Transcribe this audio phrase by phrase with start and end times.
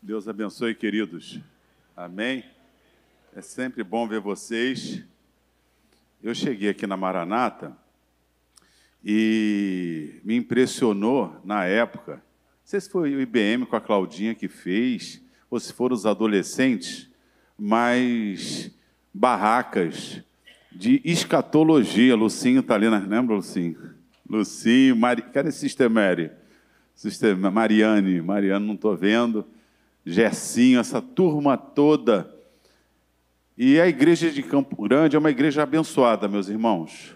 [0.00, 1.40] Deus abençoe, queridos.
[1.96, 2.44] Amém.
[3.34, 5.02] É sempre bom ver vocês.
[6.22, 7.76] Eu cheguei aqui na Maranata
[9.04, 12.12] e me impressionou na época.
[12.12, 12.20] Não
[12.64, 17.10] sei se foi o IBM com a Claudinha que fez, ou se foram os adolescentes,
[17.58, 18.70] mas
[19.12, 20.22] barracas
[20.70, 22.14] de escatologia.
[22.14, 23.94] Lucinho está ali, lembra, Lucinho?
[24.30, 25.22] Lucinho, Mari...
[25.22, 26.30] cadê Sister Mary?
[26.94, 29.44] Sister Mariane, Mariane não estou vendo.
[30.10, 32.34] Gersinho, essa turma toda.
[33.56, 37.14] E a igreja de Campo Grande é uma igreja abençoada, meus irmãos.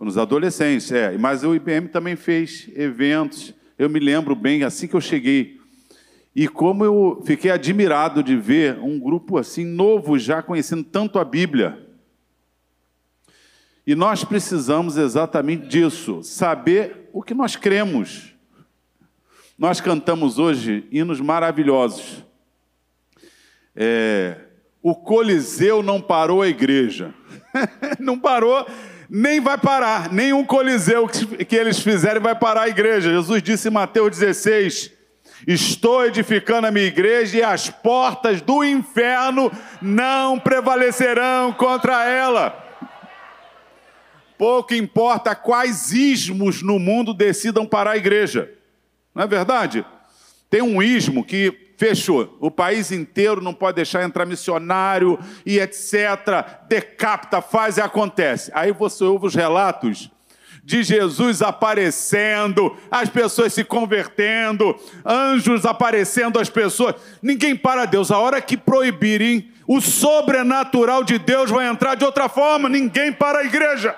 [0.00, 1.16] Nos adolescentes, é.
[1.16, 3.54] Mas o IBM também fez eventos.
[3.78, 5.60] Eu me lembro bem, assim que eu cheguei.
[6.34, 11.24] E como eu fiquei admirado de ver um grupo assim novo, já conhecendo tanto a
[11.24, 11.86] Bíblia.
[13.86, 18.35] E nós precisamos exatamente disso, saber o que nós cremos.
[19.58, 22.22] Nós cantamos hoje hinos maravilhosos.
[23.74, 24.36] É,
[24.82, 27.14] o Coliseu não parou a igreja.
[27.98, 28.66] não parou,
[29.08, 30.12] nem vai parar.
[30.12, 33.08] Nenhum Coliseu que, eles fizerem vai parar a igreja.
[33.08, 34.92] Jesus disse em Mateus 16:
[35.46, 42.62] Estou edificando a minha igreja e as portas do inferno não prevalecerão contra ela.
[44.36, 48.55] Pouco importa quais ismos no mundo decidam parar a igreja.
[49.16, 49.82] Não é verdade?
[50.50, 52.36] Tem um ismo que fechou.
[52.38, 56.44] O país inteiro não pode deixar entrar missionário e etc.
[56.68, 58.50] Decapita, faz e acontece.
[58.54, 60.10] Aí você ouve os relatos
[60.62, 66.96] de Jesus aparecendo, as pessoas se convertendo, anjos aparecendo às pessoas.
[67.22, 68.10] Ninguém para Deus.
[68.10, 72.68] A hora que proibirem, o sobrenatural de Deus vai entrar de outra forma.
[72.68, 73.96] Ninguém para a igreja.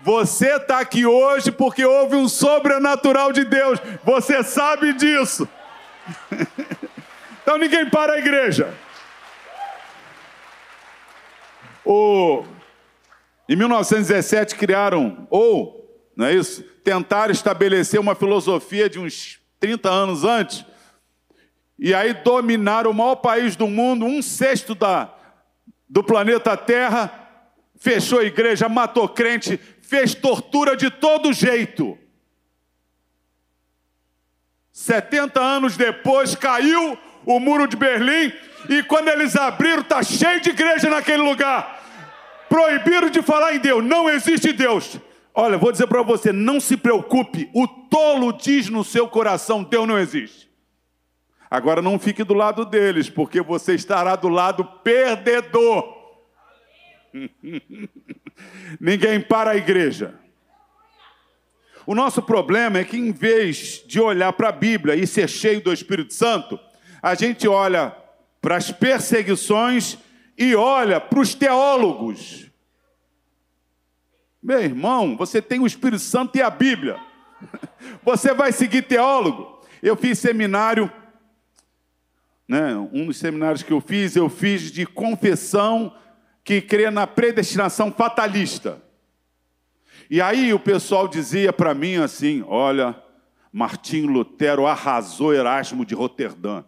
[0.00, 3.80] Você está aqui hoje porque houve um sobrenatural de Deus.
[4.04, 5.48] Você sabe disso.
[7.42, 8.72] então ninguém para a igreja.
[11.84, 12.44] O...
[13.48, 16.62] Em 1917 criaram, ou, não é isso?
[16.84, 20.64] Tentaram estabelecer uma filosofia de uns 30 anos antes.
[21.78, 25.14] E aí dominaram o maior país do mundo, um sexto da,
[25.88, 27.28] do planeta Terra,
[27.78, 31.98] fechou a igreja, matou crente, fez tortura de todo jeito.
[34.70, 38.30] 70 anos depois caiu o muro de Berlim
[38.68, 41.82] e quando eles abriram, está cheio de igreja naquele lugar.
[42.50, 44.98] Proibiram de falar em Deus, não existe Deus.
[45.34, 49.88] Olha, vou dizer para você, não se preocupe, o tolo diz no seu coração: Deus
[49.88, 50.50] não existe.
[51.50, 55.96] Agora não fique do lado deles, porque você estará do lado perdedor.
[58.80, 60.14] Ninguém para a igreja.
[61.86, 65.62] O nosso problema é que, em vez de olhar para a Bíblia e ser cheio
[65.62, 66.60] do Espírito Santo,
[67.02, 67.96] a gente olha
[68.42, 69.96] para as perseguições
[70.36, 72.50] e olha para os teólogos.
[74.42, 77.00] Meu irmão, você tem o Espírito Santo e a Bíblia.
[78.04, 79.60] Você vai seguir teólogo.
[79.82, 80.90] Eu fiz seminário,
[82.46, 85.94] né, um dos seminários que eu fiz, eu fiz de confissão
[86.48, 88.82] que crê na predestinação fatalista.
[90.08, 92.96] E aí o pessoal dizia para mim assim: olha,
[93.52, 96.64] Martim Lutero arrasou Erasmo de Roterdã.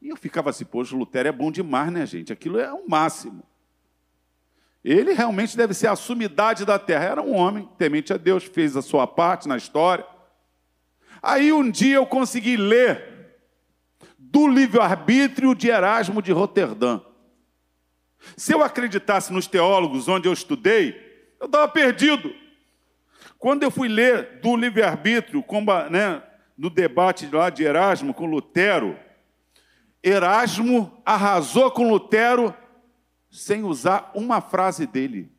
[0.00, 2.32] E eu ficava assim, poxa, Lutero é bom demais, né, gente?
[2.32, 3.42] Aquilo é o máximo.
[4.84, 7.04] Ele realmente deve ser a sumidade da terra.
[7.06, 10.06] Era um homem, temente a Deus, fez a sua parte na história.
[11.20, 13.34] Aí um dia eu consegui ler
[14.16, 17.00] do livre-arbítrio de Erasmo de Roterdã.
[18.36, 22.34] Se eu acreditasse nos teólogos onde eu estudei, eu estava perdido.
[23.38, 25.44] Quando eu fui ler do livre-arbítrio,
[25.90, 26.22] né,
[26.56, 28.98] no debate lá de Erasmo com Lutero,
[30.02, 32.54] Erasmo arrasou com Lutero
[33.30, 35.30] sem usar uma frase dele.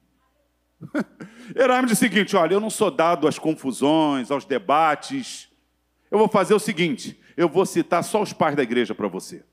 [1.56, 5.50] Erasmo disse o seguinte: olha, eu não sou dado às confusões, aos debates.
[6.12, 9.44] Eu vou fazer o seguinte: eu vou citar só os pais da igreja para você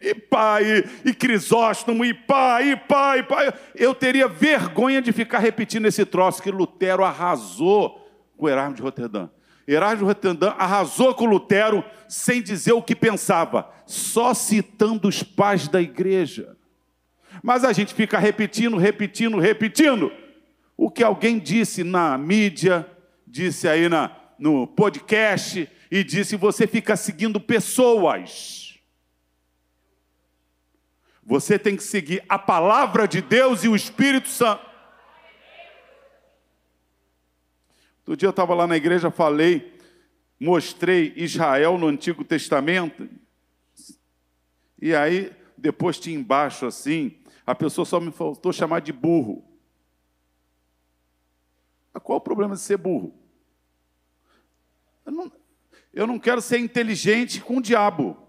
[0.00, 3.54] e pai, e Crisóstomo, e pai, e pai, e pai.
[3.74, 8.06] Eu teria vergonha de ficar repetindo esse troço que Lutero arrasou
[8.36, 9.28] com Erasmo de Roterdã.
[9.66, 15.68] Erasmo de Roterdã arrasou com Lutero sem dizer o que pensava, só citando os pais
[15.68, 16.56] da igreja.
[17.42, 20.10] Mas a gente fica repetindo, repetindo, repetindo
[20.76, 22.86] o que alguém disse na mídia,
[23.26, 28.67] disse aí na, no podcast, e disse: você fica seguindo pessoas
[31.28, 34.66] você tem que seguir a palavra de Deus e o Espírito Santo.
[38.00, 39.78] Outro dia eu estava lá na igreja, falei
[40.38, 43.08] mostrei Israel no Antigo Testamento.
[44.80, 49.44] E aí, depois tinha embaixo assim, a pessoa só me faltou chamar de burro.
[51.92, 53.12] Mas qual o problema de ser burro?
[55.04, 55.32] Eu não,
[55.92, 58.27] eu não quero ser inteligente com o diabo.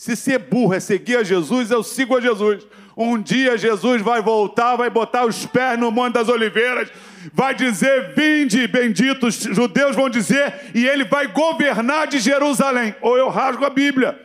[0.00, 2.66] Se ser burro é seguir a Jesus, eu sigo a Jesus.
[2.96, 6.90] Um dia Jesus vai voltar, vai botar os pés no Monte das Oliveiras,
[7.34, 12.94] vai dizer: Vinde, benditos, judeus vão dizer, e ele vai governar de Jerusalém.
[13.02, 14.18] Ou eu rasgo a Bíblia,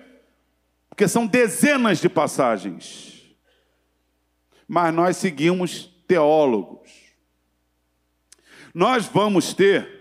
[0.88, 3.36] porque são dezenas de passagens.
[4.66, 6.90] Mas nós seguimos teólogos.
[8.74, 9.96] Nós vamos ter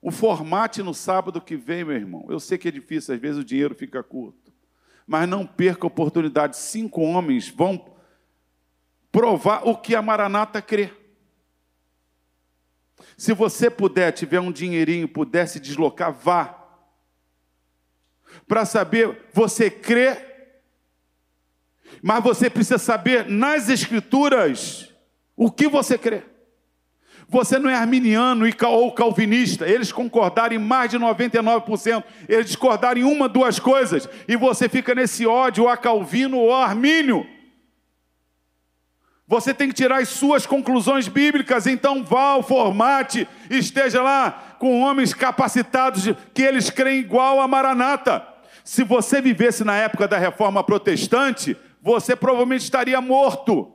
[0.00, 2.24] o formate no sábado que vem, meu irmão.
[2.30, 4.45] Eu sei que é difícil, às vezes o dinheiro fica curto.
[5.06, 6.56] Mas não perca a oportunidade.
[6.56, 7.94] Cinco homens vão
[9.12, 10.92] provar o que a Maranata crê.
[13.16, 16.62] Se você puder, tiver um dinheirinho, puder se deslocar, vá.
[18.46, 20.18] Para saber, você crê,
[22.02, 24.92] mas você precisa saber nas Escrituras
[25.34, 26.35] o que você crê.
[27.28, 33.04] Você não é arminiano ou calvinista, eles concordaram em mais de 99%, eles discordaram em
[33.04, 37.26] uma, duas coisas, e você fica nesse ódio a Calvino ou a Armínio.
[39.26, 44.80] Você tem que tirar as suas conclusões bíblicas, então vá ao formate, esteja lá com
[44.80, 48.24] homens capacitados, que eles creem igual a Maranata.
[48.62, 53.72] Se você vivesse na época da reforma protestante, você provavelmente estaria morto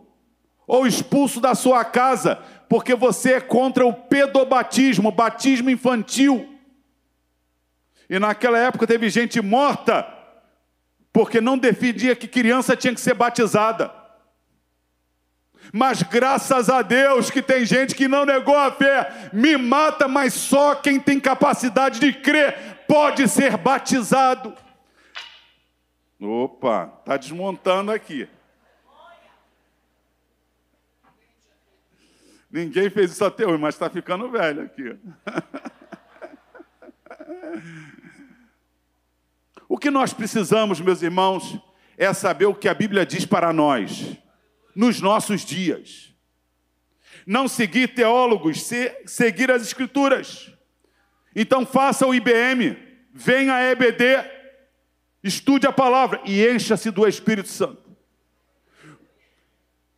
[0.65, 2.39] ou expulso da sua casa,
[2.71, 6.57] porque você é contra o pedobatismo, batismo infantil.
[8.09, 10.07] E naquela época teve gente morta,
[11.11, 13.93] porque não defendia que criança tinha que ser batizada.
[15.73, 20.33] Mas graças a Deus que tem gente que não negou a fé, me mata, mas
[20.33, 24.55] só quem tem capacidade de crer pode ser batizado.
[26.21, 28.29] Opa, tá desmontando aqui.
[32.51, 34.97] Ninguém fez isso até hoje, mas está ficando velho aqui.
[39.69, 41.57] o que nós precisamos, meus irmãos,
[41.97, 44.17] é saber o que a Bíblia diz para nós,
[44.75, 46.13] nos nossos dias.
[47.25, 48.69] Não seguir teólogos,
[49.05, 50.51] seguir as Escrituras.
[51.33, 52.77] Então faça o IBM,
[53.13, 54.03] venha a EBD,
[55.23, 57.81] estude a palavra e encha-se do Espírito Santo.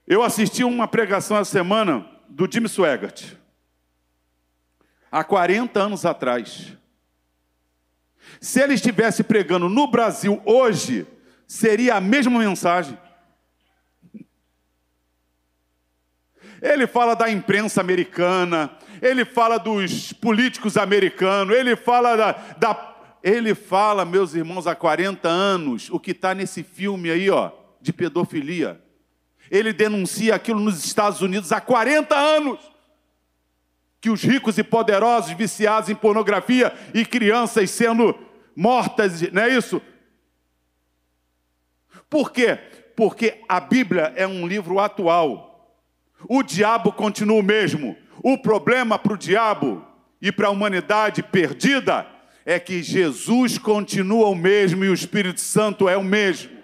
[0.06, 3.36] Eu assisti uma pregação essa semana do Jim Swaggart,
[5.12, 6.76] há 40 anos atrás.
[8.42, 11.06] Se ele estivesse pregando no Brasil hoje,
[11.46, 12.98] seria a mesma mensagem.
[16.60, 23.54] Ele fala da imprensa americana, ele fala dos políticos americanos, ele fala da, da ele
[23.54, 28.83] fala, meus irmãos, há 40 anos, o que está nesse filme aí, ó, de pedofilia.
[29.54, 32.60] Ele denuncia aquilo nos Estados Unidos há 40 anos.
[34.02, 38.18] Que os ricos e poderosos viciados em pornografia e crianças sendo
[38.56, 39.80] mortas, não é isso?
[42.10, 42.58] Por quê?
[42.96, 45.78] Porque a Bíblia é um livro atual.
[46.28, 47.96] O diabo continua o mesmo.
[48.24, 49.86] O problema para o diabo
[50.20, 52.08] e para a humanidade perdida
[52.44, 56.63] é que Jesus continua o mesmo e o Espírito Santo é o mesmo.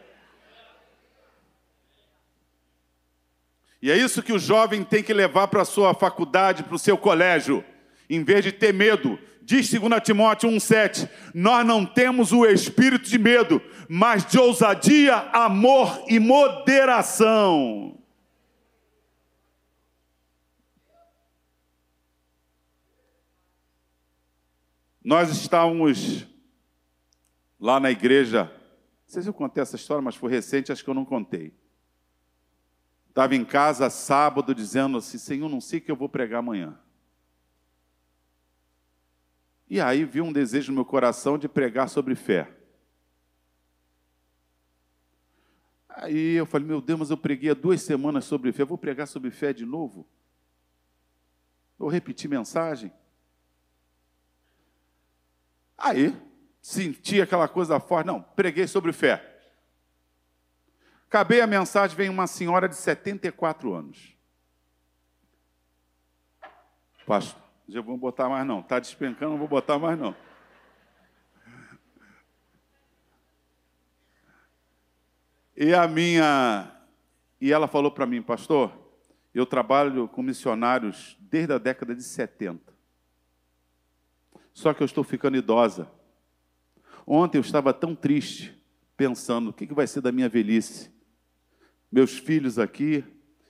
[3.82, 6.80] E é isso que o jovem tem que levar para a sua faculdade, para o
[6.80, 7.64] seu colégio,
[8.10, 9.18] em vez de ter medo.
[9.42, 16.04] Diz 2 Timóteo 1,7: Nós não temos o espírito de medo, mas de ousadia, amor
[16.08, 17.98] e moderação.
[25.02, 26.28] Nós estávamos
[27.60, 28.52] lá na igreja, não
[29.08, 31.59] sei se eu contei essa história, mas foi recente, acho que eu não contei.
[33.10, 36.80] Estava em casa sábado dizendo assim: Senhor, não sei o que eu vou pregar amanhã.
[39.70, 42.56] E aí vi um desejo no meu coração de pregar sobre fé.
[45.90, 49.08] Aí eu falei: Meu Deus, mas eu preguei há duas semanas sobre fé, vou pregar
[49.08, 50.08] sobre fé de novo?
[51.78, 52.92] Vou repetir mensagem?
[55.78, 56.16] Aí
[56.62, 59.29] senti aquela coisa forte, não, preguei sobre fé.
[61.10, 64.16] Acabei a mensagem, vem uma senhora de 74 anos.
[67.04, 68.60] Pastor, já vou botar mais não.
[68.60, 70.16] Está despencando, não vou botar mais não.
[75.58, 76.72] E a minha.
[77.42, 78.72] E ela falou para mim, pastor,
[79.34, 82.72] eu trabalho com missionários desde a década de 70.
[84.54, 85.92] Só que eu estou ficando idosa.
[87.04, 88.64] Ontem eu estava tão triste,
[88.96, 90.99] pensando: o que vai ser da minha velhice?
[91.92, 93.04] Meus filhos aqui,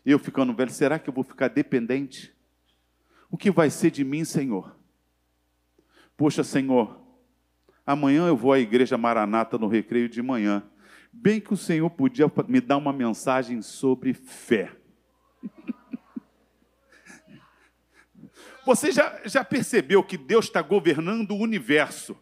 [0.06, 2.34] eu ficando velho, será que eu vou ficar dependente?
[3.30, 4.76] O que vai ser de mim, Senhor?
[6.16, 7.00] Poxa, Senhor,
[7.86, 10.64] amanhã eu vou à igreja Maranata no recreio de manhã.
[11.12, 14.72] Bem que o Senhor podia me dar uma mensagem sobre fé.
[18.66, 22.16] Você já, já percebeu que Deus está governando o universo?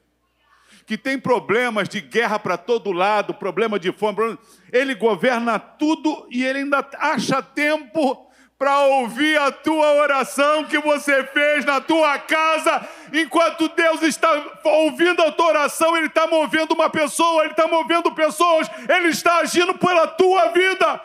[0.88, 4.39] Que tem problemas de guerra para todo lado, problema de fome.
[4.72, 8.25] Ele governa tudo e ele ainda acha tempo
[8.58, 12.88] para ouvir a tua oração que você fez na tua casa.
[13.13, 14.29] Enquanto Deus está
[14.63, 19.38] ouvindo a tua oração, Ele está movendo uma pessoa, Ele está movendo pessoas, Ele está
[19.38, 21.01] agindo pela tua vida.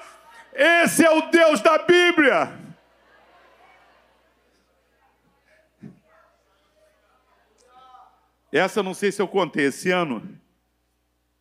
[0.55, 2.62] Esse é o Deus da Bíblia.
[8.53, 10.39] Essa eu não sei se eu contei esse ano.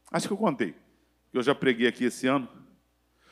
[0.10, 0.74] Acho que eu contei.
[1.34, 2.48] Eu já preguei aqui esse ano.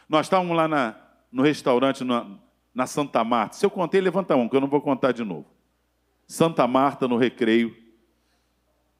[0.07, 0.95] Nós estávamos lá na,
[1.31, 2.29] no restaurante na,
[2.73, 3.55] na Santa Marta.
[3.55, 5.45] Se eu contei, levanta a mão, que eu não vou contar de novo.
[6.27, 7.75] Santa Marta, no recreio.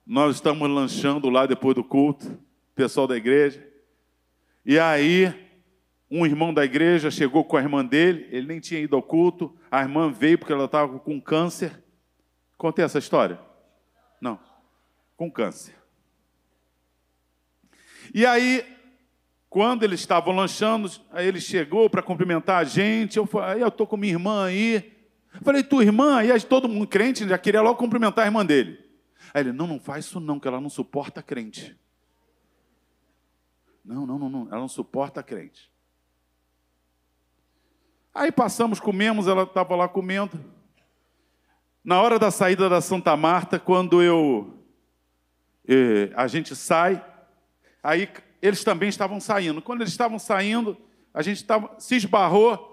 [0.06, 2.40] Nós estamos lanchando lá depois do culto,
[2.74, 3.66] pessoal da igreja.
[4.66, 5.34] E aí,
[6.10, 9.56] um irmão da igreja chegou com a irmã dele, ele nem tinha ido ao culto.
[9.70, 11.84] A irmã veio porque ela estava com câncer.
[12.58, 13.40] Contei essa história?
[14.22, 14.49] Não
[15.20, 15.76] com câncer.
[18.14, 18.66] E aí,
[19.50, 23.18] quando eles estavam lanchando, aí ele chegou para cumprimentar a gente.
[23.18, 24.98] Eu falei, eu estou com minha irmã aí.
[25.34, 26.24] Eu falei, tua irmã?
[26.24, 28.80] E aí todo mundo crente já queria logo cumprimentar a irmã dele.
[29.34, 31.78] Aí ele, não, não faz isso não, que ela não suporta crente.
[33.84, 35.70] Não, não, não, não, ela não suporta crente.
[38.16, 40.40] Aí passamos, comemos, ela estava lá comendo.
[41.84, 44.59] Na hora da saída da Santa Marta, quando eu
[46.16, 47.04] a gente sai,
[47.84, 48.10] aí
[48.42, 49.62] eles também estavam saindo.
[49.62, 50.78] Quando eles estavam saindo,
[51.14, 52.68] a gente tava, se esbarrou.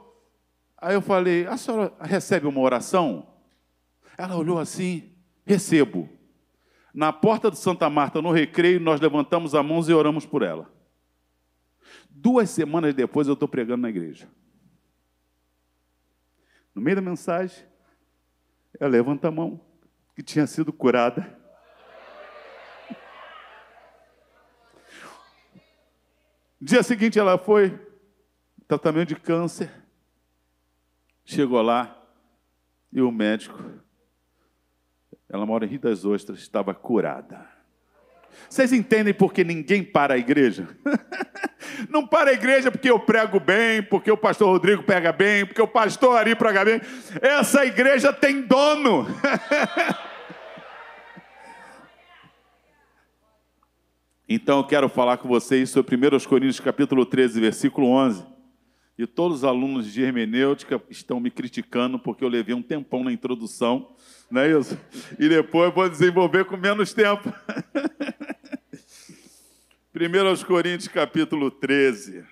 [0.79, 3.27] Aí eu falei: A senhora recebe uma oração?
[4.17, 5.13] Ela olhou assim:
[5.45, 6.09] Recebo.
[6.93, 10.73] Na porta de Santa Marta, no recreio, nós levantamos as mãos e oramos por ela.
[12.09, 14.27] Duas semanas depois, eu estou pregando na igreja.
[16.75, 17.65] No meio da mensagem,
[18.81, 19.61] ela levanta a mão,
[20.15, 21.39] que tinha sido curada.
[26.61, 27.79] Dia seguinte ela foi,
[28.67, 29.71] tratamento de câncer.
[31.25, 32.03] Chegou lá
[32.93, 33.63] e o médico,
[35.29, 37.47] ela mora em Rio das Ostras, estava curada.
[38.49, 40.69] Vocês entendem por que ninguém para a igreja?
[41.91, 45.61] Não para a igreja porque eu prego bem, porque o pastor Rodrigo pega bem, porque
[45.61, 46.81] o pastor Ari prega bem.
[47.21, 49.07] Essa igreja tem dono.
[54.29, 58.27] Então eu quero falar com vocês sobre 1 Coríntios capítulo 13, versículo 11.
[58.99, 63.13] E todos os alunos de hermenêutica estão me criticando porque eu levei um tempão na
[63.13, 63.95] introdução,
[64.29, 64.77] não é isso?
[65.17, 67.33] E depois vou desenvolver com menos tempo.
[69.95, 72.25] 1 Coríntios capítulo 13.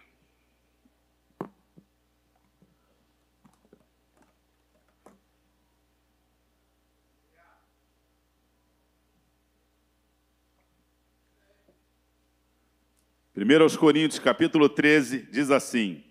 [13.36, 16.04] 1 Coríntios, capítulo 13, diz assim,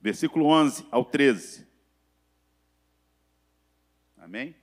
[0.00, 1.66] versículo 11 ao 13.
[4.16, 4.54] Amém?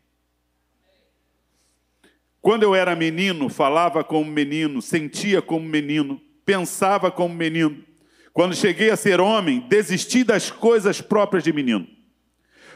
[2.41, 7.83] Quando eu era menino, falava como menino, sentia como menino, pensava como menino.
[8.31, 11.85] Quando cheguei a ser homem, desisti das coisas próprias de menino.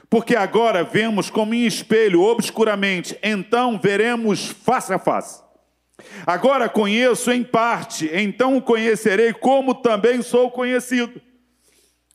[0.10, 5.42] Porque agora vemos como em espelho, obscuramente, então veremos face a face.
[6.26, 11.22] Agora conheço em parte, então o conhecerei como também sou conhecido.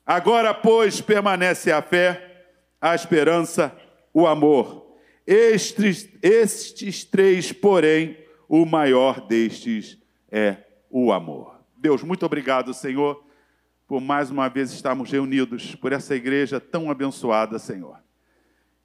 [0.05, 2.45] Agora, pois, permanece a fé,
[2.79, 3.75] a esperança,
[4.13, 4.95] o amor.
[5.25, 8.17] Estes, estes três, porém,
[8.47, 9.97] o maior destes
[10.31, 10.57] é
[10.89, 11.59] o amor.
[11.75, 13.21] Deus, muito obrigado, Senhor,
[13.85, 17.97] por mais uma vez estarmos reunidos, por essa igreja tão abençoada, Senhor.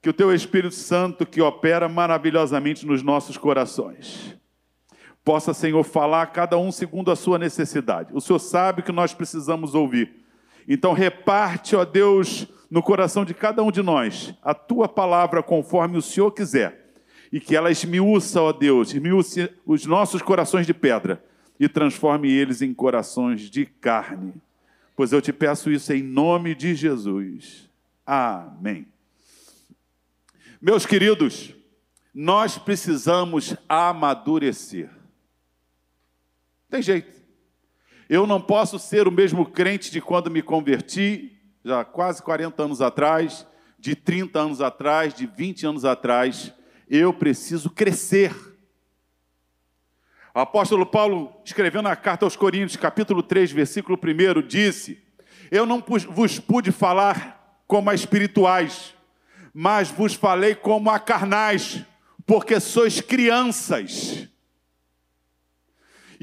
[0.00, 4.36] Que o Teu Espírito Santo, que opera maravilhosamente nos nossos corações,
[5.24, 8.10] possa, Senhor, falar a cada um segundo a sua necessidade.
[8.12, 10.24] O Senhor sabe que nós precisamos ouvir.
[10.68, 15.98] Então, reparte, ó Deus, no coração de cada um de nós a tua palavra conforme
[15.98, 16.80] o Senhor quiser.
[17.30, 21.24] E que ela esmiuça, ó Deus, esmiuce os nossos corações de pedra
[21.58, 24.34] e transforme eles em corações de carne.
[24.94, 27.70] Pois eu te peço isso em nome de Jesus.
[28.04, 28.86] Amém.
[30.60, 31.54] Meus queridos,
[32.14, 34.90] nós precisamos amadurecer.
[36.72, 37.12] Tem jeito.
[38.08, 42.80] Eu não posso ser o mesmo crente de quando me converti, já quase 40 anos
[42.80, 43.46] atrás,
[43.78, 46.50] de 30 anos atrás, de 20 anos atrás.
[46.88, 48.34] Eu preciso crescer.
[50.34, 54.98] O apóstolo Paulo, escrevendo a carta aos Coríntios, capítulo 3, versículo 1, disse:
[55.50, 58.94] Eu não vos pude falar como a espirituais,
[59.52, 61.84] mas vos falei como a carnais,
[62.24, 64.31] porque sois crianças.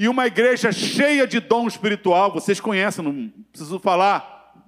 [0.00, 4.64] E uma igreja cheia de dom espiritual, vocês conhecem, não preciso falar.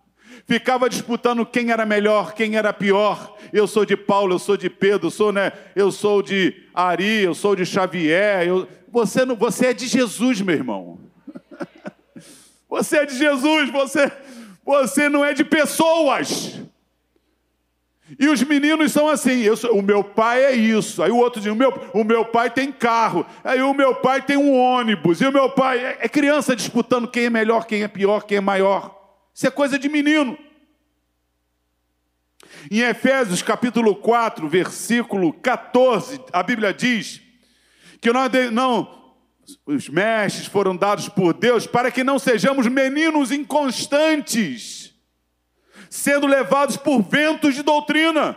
[0.47, 3.35] Ficava disputando quem era melhor, quem era pior.
[3.51, 7.23] Eu sou de Paulo, eu sou de Pedro, eu sou, né, eu sou de Ari,
[7.23, 8.47] eu sou de Xavier.
[8.47, 8.69] Eu...
[8.91, 11.01] Você, não, você é de Jesus, meu irmão.
[12.69, 14.11] Você é de Jesus, você,
[14.65, 16.59] você não é de pessoas.
[18.19, 21.03] E os meninos são assim, sou, o meu pai é isso.
[21.03, 23.25] Aí o outro diz, o meu, o meu pai tem carro.
[23.43, 25.21] Aí o meu pai tem um ônibus.
[25.21, 28.39] E o meu pai é, é criança disputando quem é melhor, quem é pior, quem
[28.39, 28.99] é maior.
[29.35, 30.37] Isso é coisa de menino.
[32.71, 37.21] Em Efésios capítulo 4, versículo 14, a Bíblia diz
[38.01, 39.01] que nós não
[39.67, 44.82] os mestres foram dados por Deus para que não sejamos meninos inconstantes
[45.93, 48.35] sendo levados por ventos de doutrina.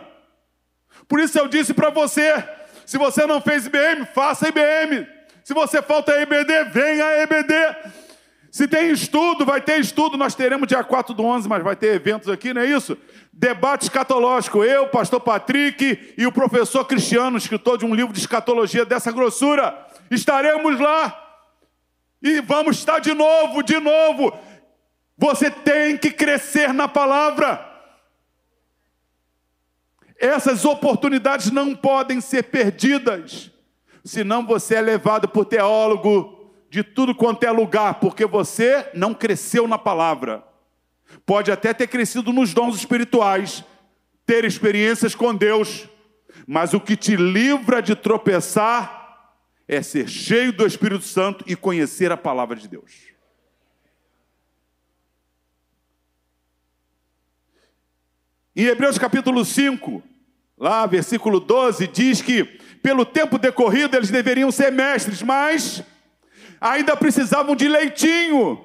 [1.08, 2.44] Por isso eu disse para você:
[2.84, 5.06] se você não fez IBM, faça IBM.
[5.42, 7.54] Se você falta EBD, venha a EBD.
[8.50, 10.18] Se tem estudo, vai ter estudo.
[10.18, 12.96] Nós teremos dia 4 do 11, mas vai ter eventos aqui, não é isso?
[13.32, 14.62] Debate escatológico.
[14.62, 19.74] Eu, pastor Patrick e o professor Cristiano, escritor de um livro de escatologia dessa grossura,
[20.10, 21.22] estaremos lá.
[22.22, 24.38] E vamos estar de novo, de novo.
[25.16, 27.74] Você tem que crescer na palavra.
[30.18, 33.50] Essas oportunidades não podem ser perdidas,
[34.04, 39.68] senão você é levado por teólogo de tudo quanto é lugar, porque você não cresceu
[39.68, 40.42] na palavra.
[41.24, 43.64] Pode até ter crescido nos dons espirituais,
[44.24, 45.88] ter experiências com Deus,
[46.46, 49.34] mas o que te livra de tropeçar
[49.68, 53.15] é ser cheio do Espírito Santo e conhecer a palavra de Deus.
[58.56, 60.02] Em Hebreus capítulo 5,
[60.56, 62.42] lá versículo 12, diz que
[62.82, 65.82] pelo tempo decorrido eles deveriam ser mestres, mas
[66.58, 68.58] ainda precisavam de leitinho.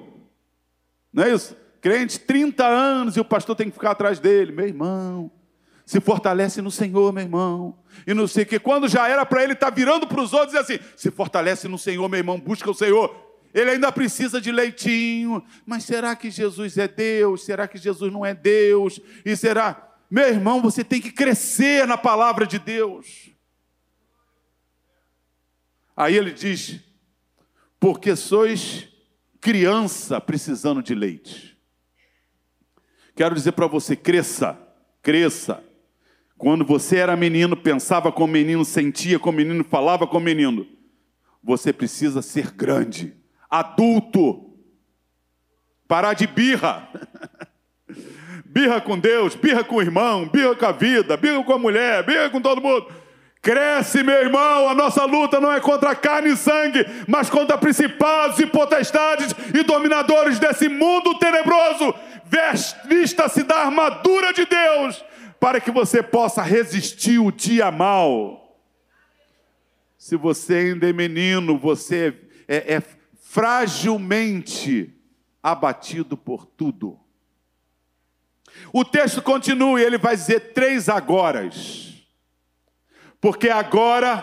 [1.12, 1.54] Não é isso?
[1.82, 4.50] Crente, 30 anos e o pastor tem que ficar atrás dele.
[4.50, 5.30] Meu irmão,
[5.84, 7.76] se fortalece no Senhor, meu irmão.
[8.06, 10.54] E não sei que, quando já era para ele estar tá virando para os outros
[10.54, 13.14] e assim: se fortalece no Senhor, meu irmão, busca o Senhor.
[13.54, 15.44] Ele ainda precisa de leitinho.
[15.66, 17.44] Mas será que Jesus é Deus?
[17.44, 19.00] Será que Jesus não é Deus?
[19.24, 19.90] E será.
[20.10, 23.30] Meu irmão, você tem que crescer na palavra de Deus.
[25.96, 26.80] Aí ele diz:
[27.78, 28.88] porque sois
[29.40, 31.58] criança precisando de leite.
[33.14, 34.58] Quero dizer para você: cresça,
[35.02, 35.62] cresça.
[36.38, 40.66] Quando você era menino, pensava como menino, sentia como menino, falava como menino.
[41.42, 43.21] Você precisa ser grande
[43.52, 44.50] adulto.
[45.86, 46.88] Parar de birra.
[48.46, 52.02] birra com Deus, birra com o irmão, birra com a vida, birra com a mulher,
[52.06, 52.90] birra com todo mundo.
[53.42, 58.38] Cresce, meu irmão, a nossa luta não é contra carne e sangue, mas contra principados
[58.38, 61.92] e potestades e dominadores desse mundo tenebroso.
[62.88, 65.04] Vista-se da armadura de Deus,
[65.40, 68.56] para que você possa resistir o dia mal.
[69.98, 72.14] Se você ainda é menino, você
[72.46, 72.82] é, é
[73.32, 74.94] fragilmente
[75.42, 77.00] abatido por tudo.
[78.70, 81.94] O texto continua e ele vai dizer três agoras.
[83.22, 84.22] Porque agora,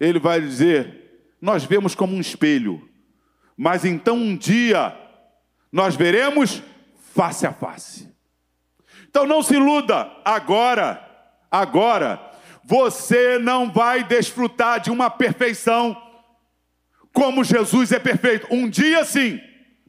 [0.00, 2.88] ele vai dizer, nós vemos como um espelho,
[3.54, 4.98] mas então um dia
[5.70, 6.62] nós veremos
[7.12, 8.10] face a face.
[9.06, 11.06] Então não se iluda, agora,
[11.50, 12.32] agora,
[12.64, 16.03] você não vai desfrutar de uma perfeição
[17.14, 18.48] como Jesus é perfeito.
[18.50, 19.40] Um dia sim.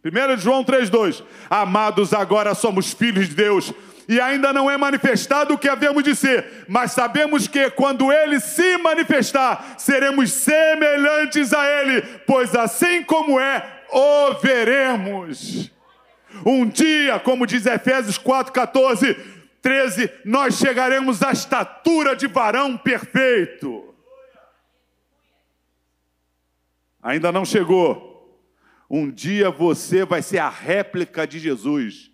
[0.06, 1.24] 1 João 3,2.
[1.50, 3.74] Amados, agora somos filhos de Deus.
[4.08, 8.40] E ainda não é manifestado o que havemos de ser, mas sabemos que quando ele
[8.40, 15.72] se manifestar, seremos semelhantes a ele, pois assim como é, o veremos.
[16.46, 19.18] Um dia, como diz Efésios 4,14,
[19.60, 23.95] 13, nós chegaremos à estatura de varão perfeito.
[27.06, 28.42] Ainda não chegou.
[28.90, 32.10] Um dia você vai ser a réplica de Jesus.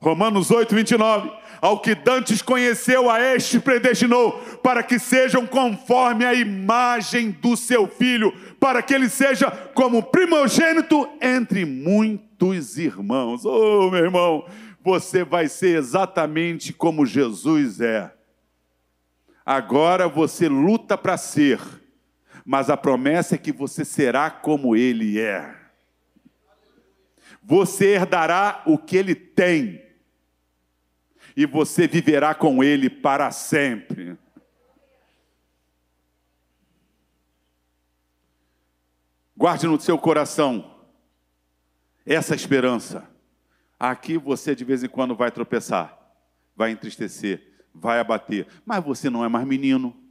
[0.00, 1.30] Romanos 8, 29.
[1.60, 7.86] Ao que dantes conheceu, a este predestinou, para que sejam conforme a imagem do seu
[7.86, 13.44] filho, para que ele seja como primogênito entre muitos irmãos.
[13.44, 14.46] Oh, meu irmão,
[14.84, 18.12] você vai ser exatamente como Jesus é.
[19.44, 21.60] Agora você luta para ser,
[22.48, 25.54] mas a promessa é que você será como ele é.
[27.42, 29.86] Você herdará o que ele tem
[31.36, 34.16] e você viverá com Ele para sempre.
[39.36, 40.74] Guarde no seu coração
[42.06, 43.06] essa esperança.
[43.78, 45.96] Aqui você de vez em quando vai tropeçar,
[46.56, 50.07] vai entristecer, vai abater, mas você não é mais menino.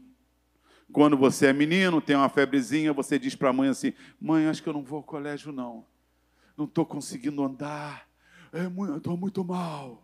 [0.97, 4.63] Quando você é menino, tem uma febrezinha, você diz para a mãe assim: Mãe, acho
[4.63, 5.85] que eu não vou ao colégio, não.
[6.57, 8.07] Não estou conseguindo andar.
[8.51, 8.63] É,
[8.95, 10.03] estou muito mal.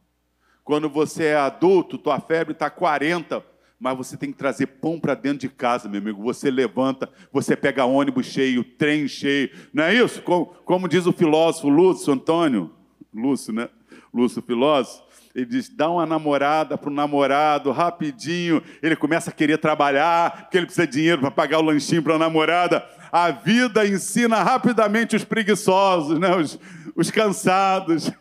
[0.63, 3.43] Quando você é adulto, tua febre está 40,
[3.79, 6.21] mas você tem que trazer pão para dentro de casa, meu amigo.
[6.21, 10.21] Você levanta, você pega ônibus cheio, trem cheio, não é isso?
[10.21, 12.71] Como, como diz o filósofo Lúcio Antônio,
[13.12, 13.67] Lúcio, né?
[14.13, 15.02] Lúcio, filósofo,
[15.33, 18.61] ele diz: dá uma namorada para o namorado rapidinho.
[18.81, 22.15] Ele começa a querer trabalhar, porque ele precisa de dinheiro para pagar o lanchinho para
[22.15, 22.87] a namorada.
[23.11, 26.35] A vida ensina rapidamente os preguiçosos, né?
[26.35, 26.59] os,
[26.95, 28.11] os cansados.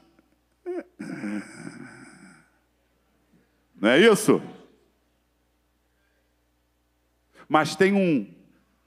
[3.78, 4.40] Não é isso?
[7.46, 8.26] Mas tem um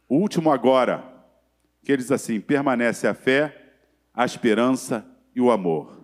[0.09, 1.03] último agora,
[1.83, 3.75] que ele diz assim: permanece a fé,
[4.11, 6.03] a esperança e o amor.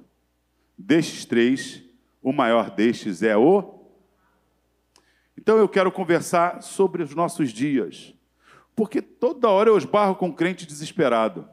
[0.77, 1.90] Destes três,
[2.21, 3.79] o maior destes é o.
[5.37, 8.13] Então eu quero conversar sobre os nossos dias,
[8.75, 11.47] porque toda hora eu esbarro com um crente desesperado.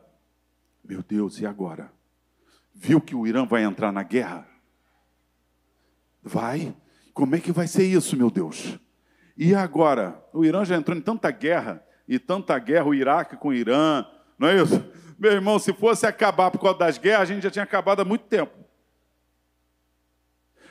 [0.85, 1.93] Meu Deus, e agora?
[2.75, 4.47] Viu que o Irã vai entrar na guerra?
[6.23, 6.75] Vai.
[7.13, 8.79] Como é que vai ser isso, meu Deus?
[9.37, 10.23] E agora?
[10.33, 14.07] O Irã já entrou em tanta guerra, e tanta guerra, o Iraque com o Irã,
[14.39, 14.83] não é isso?
[15.19, 18.05] Meu irmão, se fosse acabar por causa das guerras, a gente já tinha acabado há
[18.05, 18.53] muito tempo.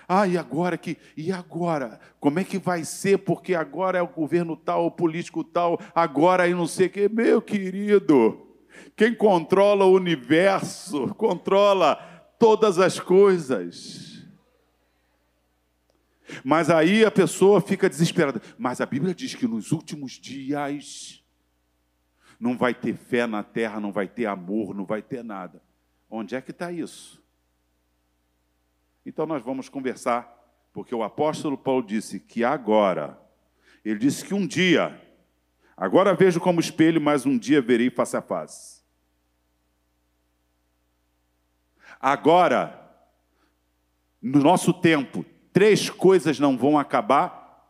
[0.07, 0.97] Ah, e agora que?
[1.17, 1.99] E agora?
[2.19, 3.17] Como é que vai ser?
[3.17, 7.09] Porque agora é o governo tal, o político tal, agora aí não sei o quê.
[7.11, 8.47] Meu querido,
[8.95, 11.95] quem controla o universo, controla
[12.39, 14.25] todas as coisas.
[16.43, 18.41] Mas aí a pessoa fica desesperada.
[18.57, 21.23] Mas a Bíblia diz que nos últimos dias
[22.39, 25.61] não vai ter fé na terra, não vai ter amor, não vai ter nada.
[26.09, 27.21] Onde é que está isso?
[29.07, 30.37] Então nós vamos conversar,
[30.73, 33.17] porque o apóstolo Paulo disse que agora,
[33.85, 35.01] ele disse que um dia,
[35.77, 38.83] agora vejo como espelho, mas um dia verei face a face.
[41.97, 42.85] Agora,
[44.21, 47.65] no nosso tempo, três coisas não vão acabar: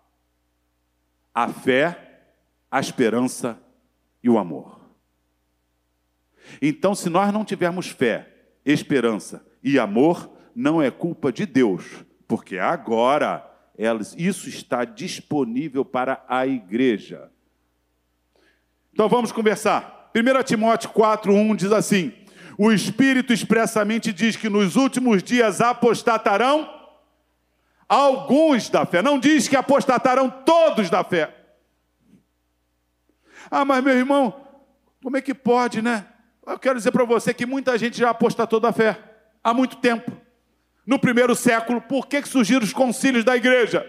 [1.35, 2.31] a fé,
[2.71, 3.61] a esperança
[4.23, 4.81] e o amor.
[6.59, 8.27] Então, se nós não tivermos fé,
[8.65, 11.83] esperança e amor, não é culpa de Deus,
[12.27, 13.47] porque agora
[14.17, 17.31] isso está disponível para a igreja.
[18.91, 20.09] Então vamos conversar.
[20.15, 22.11] 1 Timóteo 4:1 diz assim:
[22.57, 26.67] O Espírito expressamente diz que nos últimos dias apostatarão
[27.87, 29.03] alguns da fé.
[29.03, 31.35] Não diz que apostatarão todos da fé.
[33.51, 34.43] Ah, mas meu irmão,
[35.03, 36.07] como é que pode, né?
[36.47, 38.97] Eu quero dizer para você que muita gente já apostatou da fé
[39.43, 40.25] há muito tempo.
[40.87, 43.85] No primeiro século, por que, que surgiram os concílios da igreja?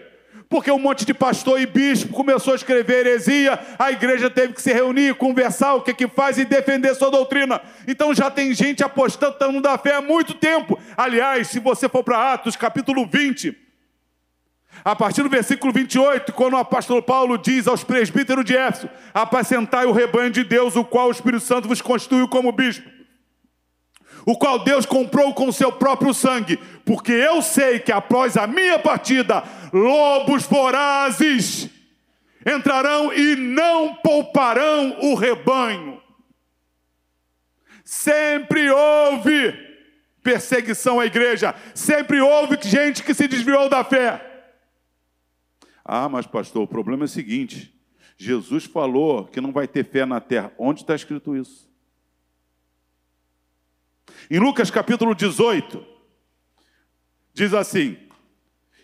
[0.49, 4.61] Porque um monte de pastor e bispo começou a escrever heresia, a igreja teve que
[4.61, 7.61] se reunir, conversar o que que faz e defender sua doutrina.
[7.87, 10.77] Então já tem gente apostando da fé há muito tempo.
[10.97, 13.55] Aliás, se você for para Atos capítulo 20,
[14.83, 19.85] a partir do versículo 28, quando o apóstolo Paulo diz aos presbíteros de Éfeso: Apacentai
[19.85, 22.89] o rebanho de Deus, o qual o Espírito Santo vos constituiu como bispo,
[24.25, 28.79] o qual Deus comprou com seu próprio sangue, porque eu sei que após a minha
[28.79, 31.69] partida, lobos vorazes
[32.45, 36.01] entrarão e não pouparão o rebanho.
[37.83, 39.53] Sempre houve
[40.21, 44.25] perseguição à igreja, sempre houve gente que se desviou da fé.
[45.83, 47.73] Ah, mas pastor, o problema é o seguinte:
[48.17, 50.51] Jesus falou que não vai ter fé na terra.
[50.57, 51.68] Onde está escrito isso?
[54.31, 55.83] Em Lucas capítulo 18,
[57.33, 57.97] diz assim: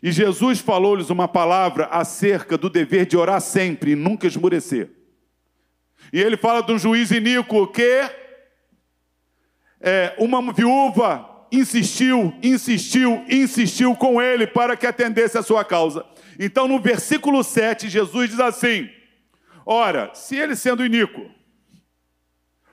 [0.01, 4.89] E Jesus falou-lhes uma palavra acerca do dever de orar sempre e nunca esmurecer.
[6.11, 8.09] E ele fala um juiz iníquo que
[9.79, 16.03] é uma viúva insistiu, insistiu, insistiu com ele para que atendesse a sua causa.
[16.39, 18.89] Então, no versículo 7, Jesus diz assim:
[19.63, 21.29] Ora, se ele sendo iníquo,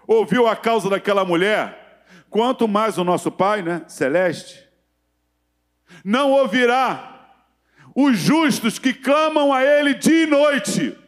[0.07, 1.82] ouviu a causa daquela mulher,
[2.33, 4.67] quanto mais o nosso Pai, né, celeste,
[6.03, 7.31] não ouvirá
[7.95, 10.99] os justos que clamam a ele dia e noite,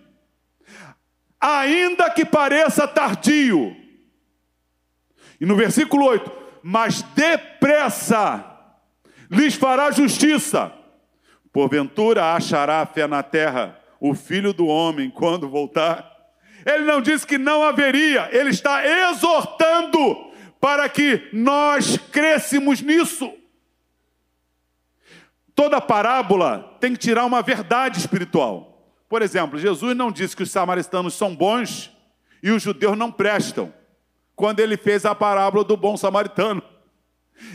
[1.40, 3.74] ainda que pareça tardio.
[5.40, 6.30] E no versículo 8:
[6.62, 8.44] Mas depressa
[9.30, 10.70] lhes fará justiça,
[11.50, 16.12] porventura achará fé na terra o filho do homem quando voltar.
[16.66, 20.34] Ele não disse que não haveria, ele está exortando
[20.64, 23.31] para que nós crescemos nisso.
[25.55, 28.83] Toda parábola tem que tirar uma verdade espiritual.
[29.07, 31.92] Por exemplo, Jesus não disse que os samaritanos são bons
[32.42, 33.74] e os judeus não prestam,
[34.35, 36.62] quando ele fez a parábola do bom samaritano.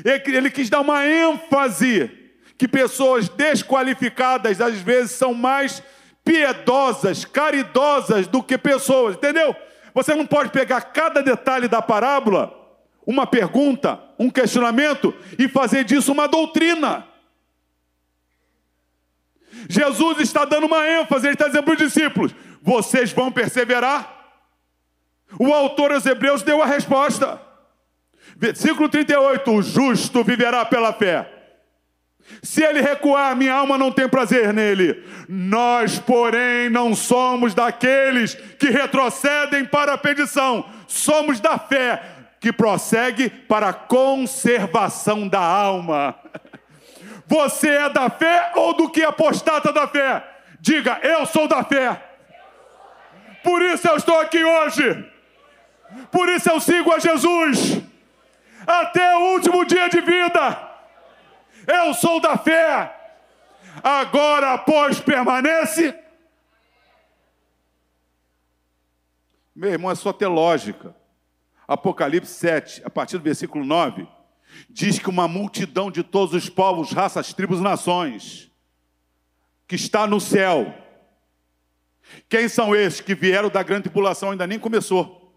[0.06, 2.12] Ele quis dar uma ênfase
[2.60, 5.82] que pessoas desqualificadas às vezes são mais
[6.24, 9.56] piedosas, caridosas do que pessoas, entendeu?
[9.96, 12.59] Você não pode pegar cada detalhe da parábola,
[13.10, 17.08] uma pergunta, um questionamento e fazer disso uma doutrina.
[19.68, 24.16] Jesus está dando uma ênfase, ele está dizendo para os discípulos: vocês vão perseverar?
[25.40, 27.42] O autor aos Hebreus deu a resposta.
[28.38, 31.28] Versículo 38: o justo viverá pela fé.
[32.44, 35.04] Se ele recuar, minha alma não tem prazer nele.
[35.28, 43.30] Nós, porém, não somos daqueles que retrocedem para a perdição, somos da fé que prossegue
[43.30, 46.16] para a conservação da alma.
[47.28, 50.26] Você é da fé ou do que apostata da fé?
[50.60, 52.04] Diga, eu sou da fé.
[53.44, 55.12] Por isso eu estou aqui hoje.
[56.12, 57.82] Por isso eu sigo a Jesus.
[58.66, 60.70] Até o último dia de vida.
[61.68, 62.96] Eu sou da fé.
[63.84, 65.98] Agora, pois, permanece.
[69.56, 70.96] Meu irmão, é só ter lógica.
[71.70, 74.08] Apocalipse 7, a partir do versículo 9
[74.68, 78.52] diz que uma multidão de todos os povos, raças, tribos, nações,
[79.68, 80.74] que está no céu.
[82.28, 84.32] Quem são esses que vieram da grande tribulação?
[84.32, 85.32] Ainda nem começou.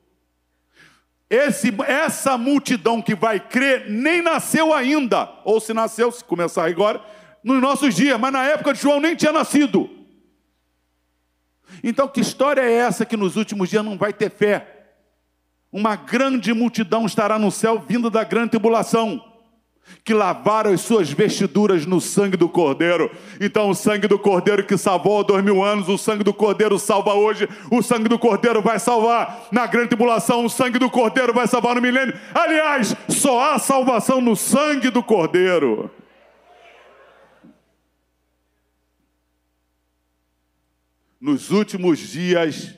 [1.28, 7.04] Esse, essa multidão que vai crer nem nasceu ainda, ou se nasceu, se começar agora,
[7.44, 9.90] nos nossos dias, mas na época de João nem tinha nascido.
[11.84, 14.71] Então, que história é essa que nos últimos dias não vai ter fé?
[15.72, 19.24] Uma grande multidão estará no céu vindo da grande tribulação,
[20.04, 23.10] que lavaram as suas vestiduras no sangue do Cordeiro.
[23.40, 26.78] Então, o sangue do Cordeiro que salvou há dois mil anos, o sangue do Cordeiro
[26.78, 31.32] salva hoje, o sangue do Cordeiro vai salvar na grande tribulação, o sangue do Cordeiro
[31.32, 32.18] vai salvar no milênio.
[32.34, 35.90] Aliás, só há salvação no sangue do Cordeiro.
[41.20, 42.74] Nos últimos dias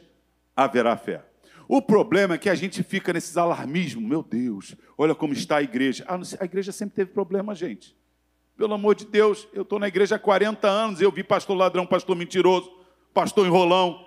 [0.57, 1.34] haverá fé.
[1.67, 4.05] O problema é que a gente fica nesses alarmismos.
[4.05, 6.05] Meu Deus, olha como está a igreja.
[6.07, 7.97] Ah, a igreja sempre teve problema, gente.
[8.57, 11.85] Pelo amor de Deus, eu estou na igreja há 40 anos, eu vi pastor ladrão,
[11.87, 12.71] pastor mentiroso,
[13.13, 14.07] pastor enrolão.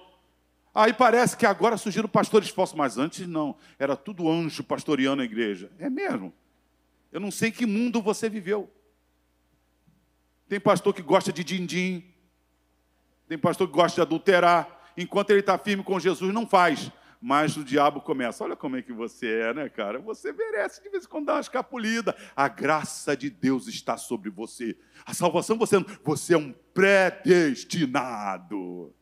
[0.74, 3.58] Aí parece que agora surgiram pastores falsos, mas antes não.
[3.80, 5.72] Era tudo anjo pastoreando a igreja.
[5.80, 6.32] É mesmo.
[7.12, 8.72] Eu não sei que mundo você viveu.
[10.48, 12.04] Tem pastor que gosta de din-din.
[13.28, 14.94] Tem pastor que gosta de adulterar.
[14.96, 18.44] Enquanto ele está firme com Jesus, não faz mas o diabo começa.
[18.44, 20.00] Olha como é que você é, né, cara?
[20.00, 22.16] Você merece de vez em quando dar uma escapulida.
[22.36, 24.78] A graça de Deus está sobre você.
[25.06, 28.94] A salvação você você é um predestinado.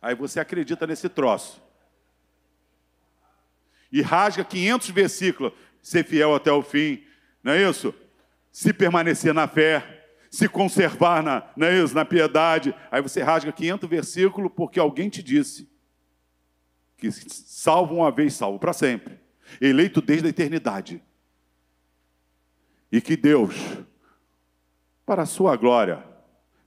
[0.00, 1.60] Aí você acredita nesse troço.
[3.92, 5.52] E rasga 500 versículos,
[5.82, 7.04] ser fiel até o fim,
[7.42, 7.92] não é isso?
[8.52, 9.99] Se permanecer na fé,
[10.30, 12.72] se conservar na, é isso, na piedade.
[12.90, 15.68] Aí você rasga 500 versículos porque alguém te disse
[16.96, 19.18] que salvo uma vez, salvo para sempre.
[19.60, 21.02] Eleito desde a eternidade.
[22.92, 23.54] E que Deus,
[25.04, 26.04] para a sua glória,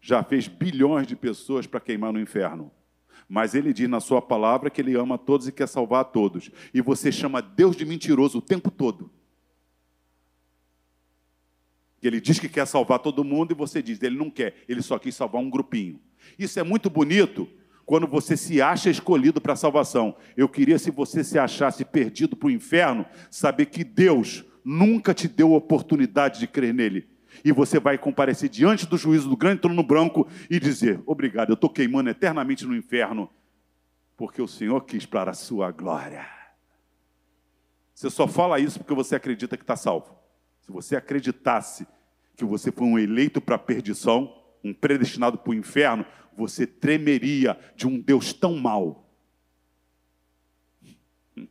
[0.01, 2.71] já fez bilhões de pessoas para queimar no inferno.
[3.29, 6.51] Mas ele diz na sua palavra que ele ama todos e quer salvar a todos.
[6.73, 9.09] E você chama Deus de mentiroso o tempo todo.
[12.07, 14.99] Ele diz que quer salvar todo mundo e você diz, ele não quer, ele só
[14.99, 15.99] quis salvar um grupinho.
[16.37, 17.47] Isso é muito bonito
[17.85, 20.15] quando você se acha escolhido para a salvação.
[20.35, 25.27] Eu queria, se você se achasse perdido para o inferno, saber que Deus nunca te
[25.27, 27.07] deu oportunidade de crer nele.
[27.43, 31.55] E você vai comparecer diante do juízo do grande trono branco e dizer: Obrigado, eu
[31.55, 33.29] estou queimando eternamente no inferno,
[34.15, 36.25] porque o Senhor quis para a sua glória.
[37.93, 40.22] Você só fala isso porque você acredita que está salvo.
[40.65, 41.85] Se você acreditasse
[42.35, 47.59] que você foi um eleito para a perdição, um predestinado para o inferno, você tremeria
[47.75, 49.09] de um Deus tão mau.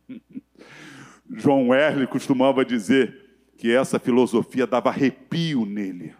[1.29, 6.15] João Wesley costumava dizer que essa filosofia dava arrepio nele.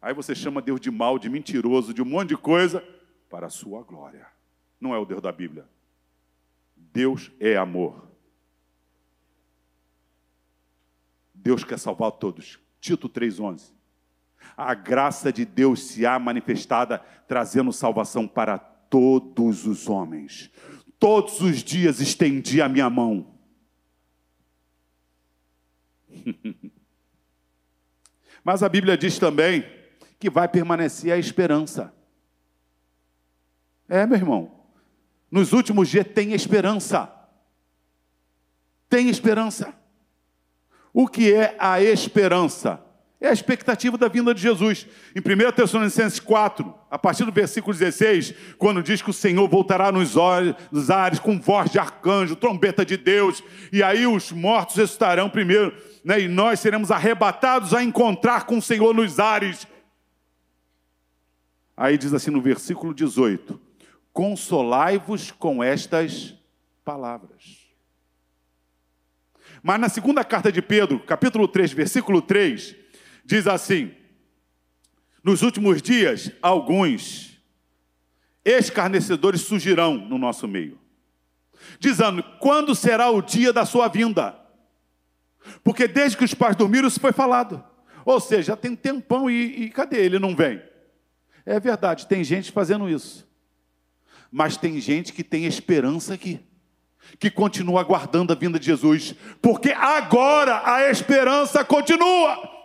[0.00, 2.82] Aí você chama Deus de mal, de mentiroso, de um monte de coisa,
[3.28, 4.26] para a sua glória.
[4.80, 5.68] Não é o Deus da Bíblia.
[6.74, 8.09] Deus é amor.
[11.42, 12.58] Deus quer salvar todos.
[12.80, 13.72] Tito 3,11.
[14.56, 20.50] A graça de Deus se há manifestada, trazendo salvação para todos os homens.
[20.98, 23.34] Todos os dias estendi a minha mão.
[28.44, 29.64] Mas a Bíblia diz também
[30.18, 31.94] que vai permanecer a esperança.
[33.88, 34.60] É, meu irmão.
[35.30, 37.10] Nos últimos dias tem esperança.
[38.88, 39.79] Tem esperança.
[40.92, 42.84] O que é a esperança?
[43.20, 44.86] É a expectativa da vinda de Jesus.
[45.14, 49.92] Em 1 Tessalonicenses 4, a partir do versículo 16, quando diz que o Senhor voltará
[49.92, 55.76] nos, ares com voz de arcanjo, trombeta de Deus, e aí os mortos ressuscitarão primeiro,
[56.02, 59.66] né, e nós seremos arrebatados a encontrar com o Senhor nos ares.
[61.76, 63.60] Aí diz assim no versículo 18:
[64.14, 66.34] Consolai-vos com estas
[66.82, 67.59] palavras.
[69.62, 72.74] Mas na segunda carta de Pedro, capítulo 3, versículo 3,
[73.24, 73.92] diz assim:
[75.22, 77.38] Nos últimos dias, alguns
[78.44, 80.78] escarnecedores surgirão no nosso meio,
[81.78, 84.38] dizendo: Quando será o dia da sua vinda?
[85.62, 87.62] Porque desde que os pais dormiram, isso foi falado.
[88.04, 90.18] Ou seja, já tem um tempão e, e cadê ele?
[90.18, 90.62] Não vem.
[91.44, 93.28] É verdade, tem gente fazendo isso.
[94.30, 96.40] Mas tem gente que tem esperança aqui
[97.18, 102.60] que continua aguardando a vinda de Jesus, porque agora a esperança continua.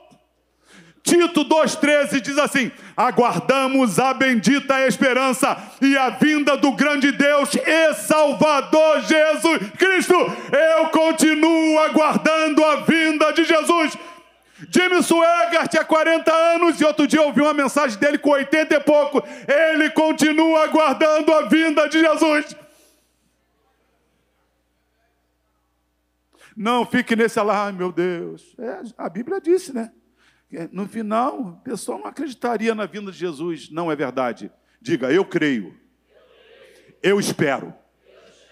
[1.06, 7.94] Tito 2,13 diz assim: aguardamos a bendita esperança e a vinda do grande Deus e
[7.94, 10.16] Salvador Jesus Cristo.
[10.16, 13.96] Eu continuo aguardando a vinda de Jesus.
[14.72, 18.74] Jimmy Swaggart tinha 40 anos e outro dia eu ouvi uma mensagem dele com 80
[18.74, 19.24] e pouco.
[19.48, 22.65] Ele continua aguardando a vinda de Jesus.
[26.56, 28.56] Não fique nesse ai meu Deus.
[28.58, 29.92] É, a Bíblia disse, né?
[30.72, 33.70] No final, o pessoal não acreditaria na vinda de Jesus.
[33.70, 34.52] Não é verdade.
[34.80, 35.76] Diga, eu creio.
[37.04, 37.74] Eu espero.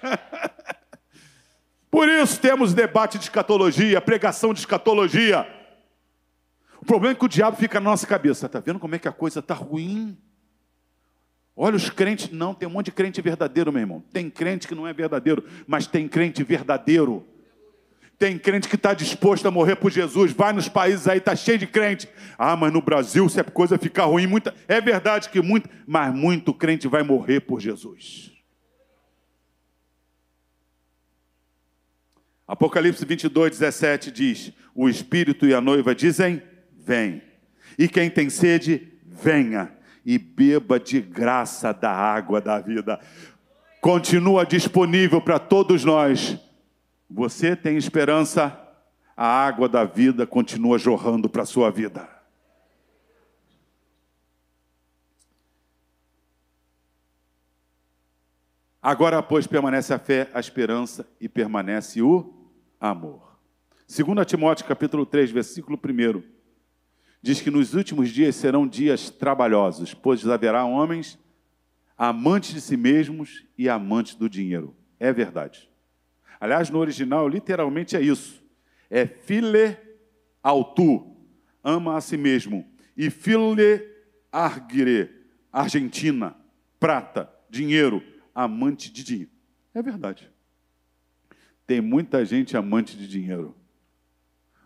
[1.89, 5.47] Por isso temos debate de escatologia, pregação de escatologia.
[6.81, 8.47] O problema é que o diabo fica na nossa cabeça.
[8.47, 10.17] Está vendo como é que a coisa está ruim?
[11.55, 12.31] Olha os crentes.
[12.31, 14.03] Não, tem um monte de crente verdadeiro, meu irmão.
[14.11, 17.25] Tem crente que não é verdadeiro, mas tem crente verdadeiro.
[18.17, 20.31] Tem crente que está disposto a morrer por Jesus.
[20.31, 22.07] Vai nos países aí, está cheio de crente.
[22.37, 24.53] Ah, mas no Brasil, se a coisa ficar ruim, muita...
[24.67, 28.31] é verdade que muito, mas muito crente vai morrer por Jesus.
[32.47, 36.41] Apocalipse 22, 17 diz: O Espírito e a noiva dizem:
[36.85, 37.21] Vem.
[37.77, 39.71] E quem tem sede, venha
[40.05, 42.99] e beba de graça da água da vida.
[43.81, 46.37] Continua disponível para todos nós
[47.13, 48.59] você tem esperança,
[49.15, 52.09] a água da vida continua jorrando para a sua vida.
[58.81, 62.49] Agora, pois, permanece a fé, a esperança e permanece o
[62.79, 63.37] amor.
[63.87, 66.23] 2 Timóteo capítulo 3, versículo 1,
[67.21, 71.19] diz que nos últimos dias serão dias trabalhosos, pois haverá homens
[71.95, 74.75] amantes de si mesmos e amantes do dinheiro.
[74.99, 75.71] É verdade.
[76.43, 78.43] Aliás, no original, literalmente é isso.
[78.89, 79.77] É file
[80.43, 81.15] autu,
[81.63, 82.69] ama a si mesmo.
[82.97, 83.81] E file
[84.29, 85.09] argire,
[85.49, 86.35] Argentina,
[86.77, 88.03] prata, dinheiro,
[88.35, 89.31] amante de dinheiro.
[89.73, 90.29] É verdade.
[91.65, 93.55] Tem muita gente amante de dinheiro.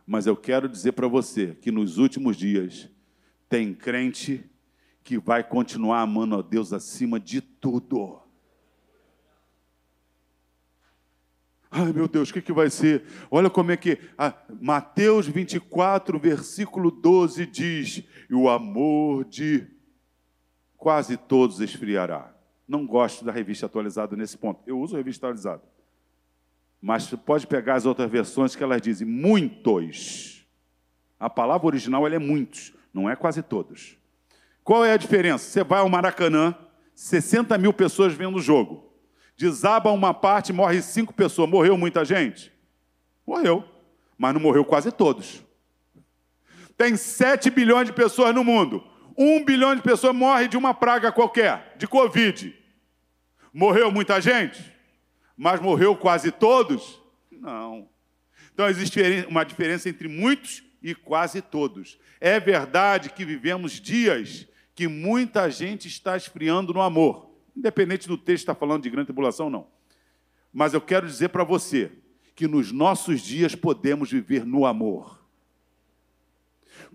[0.03, 2.89] Mas eu quero dizer para você que nos últimos dias
[3.47, 4.43] tem crente
[5.03, 8.26] que vai continuar amando a Deus acima de tudo.
[11.79, 13.03] Ai meu Deus, o que, que vai ser?
[13.29, 19.67] Olha como é que ah, Mateus 24, versículo 12 diz: E o amor de
[20.75, 22.33] quase todos esfriará.
[22.67, 24.59] Não gosto da revista atualizada nesse ponto.
[24.65, 25.61] Eu uso a revista atualizada.
[26.81, 30.47] Mas pode pegar as outras versões que elas dizem muitos.
[31.19, 33.99] A palavra original é muitos, não é quase todos.
[34.63, 35.45] Qual é a diferença?
[35.45, 36.55] Você vai ao Maracanã,
[36.95, 38.86] 60 mil pessoas vendo o jogo.
[39.37, 41.47] Desaba uma parte, morre cinco pessoas.
[41.47, 42.51] Morreu muita gente?
[43.25, 43.63] Morreu.
[44.17, 45.43] Mas não morreu quase todos.
[46.75, 48.83] Tem 7 bilhões de pessoas no mundo.
[49.15, 52.55] Um bilhão de pessoas morre de uma praga qualquer, de Covid.
[53.53, 54.73] Morreu muita gente?
[55.35, 56.99] Mas morreu quase todos?
[57.31, 57.87] Não.
[58.53, 61.99] Então existe uma diferença entre muitos e quase todos.
[62.19, 67.26] É verdade que vivemos dias que muita gente está esfriando no amor.
[67.57, 69.65] Independente do texto estar falando de grande tribulação, não.
[70.53, 71.91] Mas eu quero dizer para você
[72.35, 75.25] que nos nossos dias podemos viver no amor.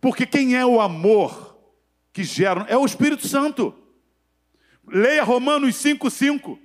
[0.01, 1.59] Porque quem é o amor
[2.13, 2.65] que gera?
[2.69, 3.75] É o Espírito Santo.
[4.87, 6.57] Leia Romanos 5,5.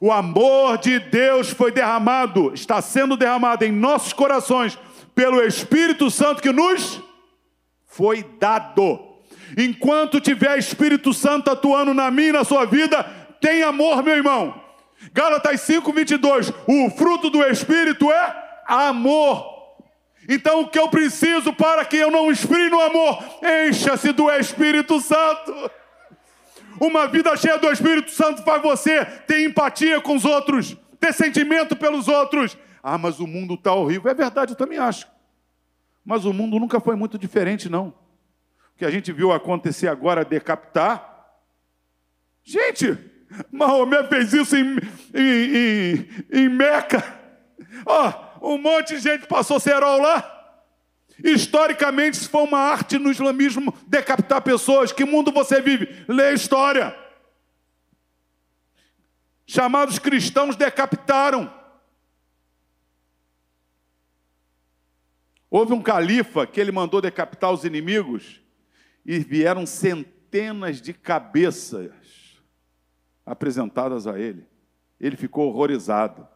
[0.00, 4.78] O amor de Deus foi derramado, está sendo derramado em nossos corações
[5.14, 7.02] pelo Espírito Santo que nos
[7.84, 9.07] foi dado.
[9.56, 13.02] Enquanto tiver Espírito Santo atuando na minha e na sua vida,
[13.40, 14.60] tem amor, meu irmão.
[15.12, 16.52] Gálatas 5, 22.
[16.66, 19.58] O fruto do Espírito é amor.
[20.28, 23.18] Então, o que eu preciso para que eu não esfrie no amor?
[23.66, 25.70] Encha-se do Espírito Santo.
[26.80, 31.74] Uma vida cheia do Espírito Santo faz você ter empatia com os outros, ter sentimento
[31.74, 32.56] pelos outros.
[32.82, 34.10] Ah, mas o mundo está horrível.
[34.10, 35.06] É verdade, eu também acho.
[36.04, 37.92] Mas o mundo nunca foi muito diferente, não.
[38.78, 41.34] Que a gente viu acontecer agora, decapitar.
[42.44, 42.96] Gente,
[43.50, 44.78] Maomé fez isso em,
[45.12, 47.02] em, em, em Meca.
[47.84, 50.36] Ó, um monte de gente passou cerol lá.
[51.22, 54.92] Historicamente, isso foi uma arte no islamismo decapitar pessoas.
[54.92, 56.04] Que mundo você vive?
[56.06, 56.96] Lê a história.
[59.44, 61.52] Chamados cristãos decapitaram.
[65.50, 68.40] Houve um califa que ele mandou decapitar os inimigos
[69.08, 72.42] e vieram centenas de cabeças
[73.24, 74.46] apresentadas a ele.
[75.00, 76.28] Ele ficou horrorizado.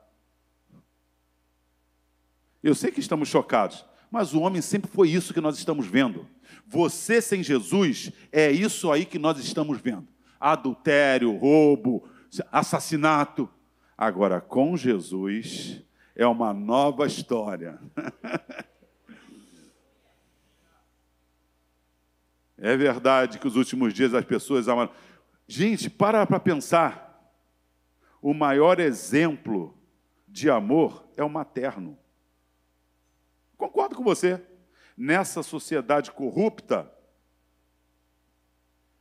[2.62, 6.27] Eu sei que estamos chocados, mas o homem sempre foi isso que nós estamos vendo.
[6.66, 10.09] Você sem Jesus é isso aí que nós estamos vendo:
[10.41, 12.09] adultério, roubo,
[12.51, 13.51] assassinato.
[13.99, 15.83] Agora, com Jesus,
[16.16, 17.79] é uma nova história.
[22.62, 24.92] é verdade que os últimos dias as pessoas amaram.
[25.48, 27.10] Gente, para para pensar.
[28.22, 29.76] O maior exemplo
[30.28, 31.98] de amor é o materno.
[33.56, 34.40] Concordo com você.
[34.96, 36.88] Nessa sociedade corrupta,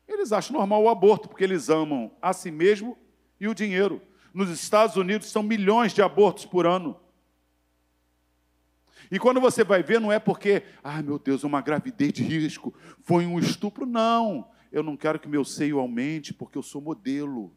[0.08, 2.98] eles acham normal o aborto, porque eles amam a si mesmo
[3.40, 4.02] e o dinheiro.
[4.34, 7.00] Nos Estados Unidos são milhões de abortos por ano.
[9.12, 12.74] E quando você vai ver, não é porque, ah, meu Deus, uma gravidez de risco,
[13.04, 13.86] foi um estupro.
[13.86, 17.54] Não, eu não quero que meu seio aumente porque eu sou modelo.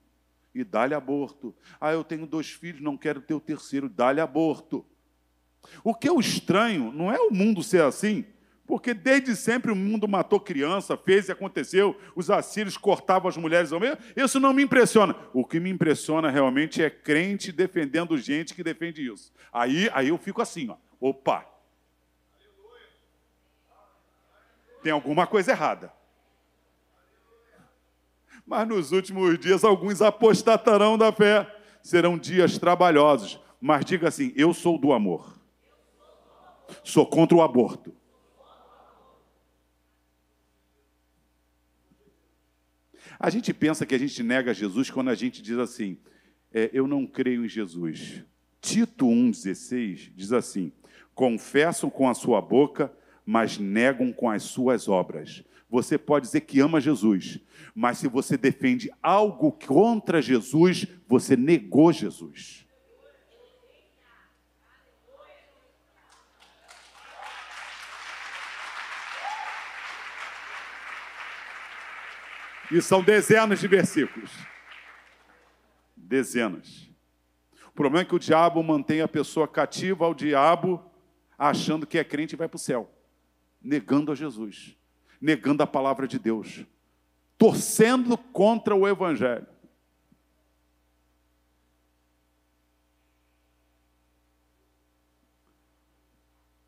[0.52, 1.54] E dá-lhe aborto.
[1.80, 4.84] Ah, eu tenho dois filhos, não quero ter o terceiro, dá-lhe aborto.
[5.82, 8.24] O que eu estranho não é o mundo ser assim,
[8.66, 13.72] porque desde sempre o mundo matou criança, fez e aconteceu, os assírios cortavam as mulheres
[13.72, 13.96] ao meio.
[14.16, 15.14] Isso não me impressiona.
[15.32, 19.32] O que me impressiona realmente é crente defendendo gente que defende isso.
[19.52, 20.76] Aí, aí eu fico assim, ó.
[21.00, 21.46] Opa!
[24.82, 25.92] Tem alguma coisa errada.
[28.46, 31.50] Mas nos últimos dias alguns apostatarão da fé.
[31.82, 33.40] Serão dias trabalhosos.
[33.60, 35.38] Mas diga assim: eu sou do amor.
[36.82, 37.94] Sou contra o aborto.
[43.18, 45.98] A gente pensa que a gente nega Jesus quando a gente diz assim:
[46.52, 48.22] é, eu não creio em Jesus.
[48.60, 50.72] Tito 1,16 diz assim:
[51.14, 52.92] confessam com a sua boca,
[53.24, 55.44] mas negam com as suas obras.
[55.70, 57.40] Você pode dizer que ama Jesus,
[57.74, 62.64] mas se você defende algo contra Jesus, você negou Jesus.
[72.70, 74.30] E são dezenas de versículos.
[75.96, 76.90] Dezenas.
[77.68, 80.82] O problema é que o diabo mantém a pessoa cativa ao diabo,
[81.48, 82.90] achando que é crente e vai para o céu,
[83.62, 84.76] negando a Jesus,
[85.20, 86.64] negando a palavra de Deus,
[87.36, 89.46] torcendo contra o Evangelho.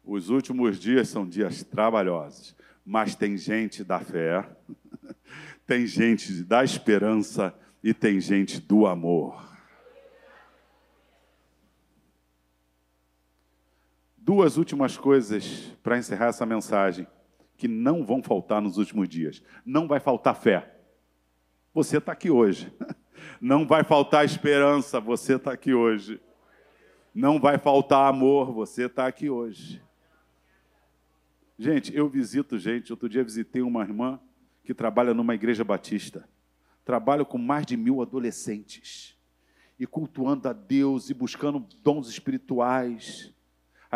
[0.04, 2.54] Os últimos dias são dias trabalhosos,
[2.84, 4.48] mas tem gente da fé
[5.66, 7.52] tem gente da esperança
[7.82, 9.55] e tem gente do amor.
[14.26, 17.06] Duas últimas coisas para encerrar essa mensagem
[17.56, 19.40] que não vão faltar nos últimos dias.
[19.64, 20.80] Não vai faltar fé.
[21.72, 22.72] Você está aqui hoje.
[23.40, 26.20] Não vai faltar esperança, você está aqui hoje.
[27.14, 29.80] Não vai faltar amor, você está aqui hoje.
[31.56, 32.92] Gente, eu visito gente.
[32.92, 34.18] Outro dia visitei uma irmã
[34.64, 36.28] que trabalha numa igreja batista.
[36.84, 39.16] Trabalho com mais de mil adolescentes.
[39.78, 43.32] E cultuando a Deus e buscando dons espirituais.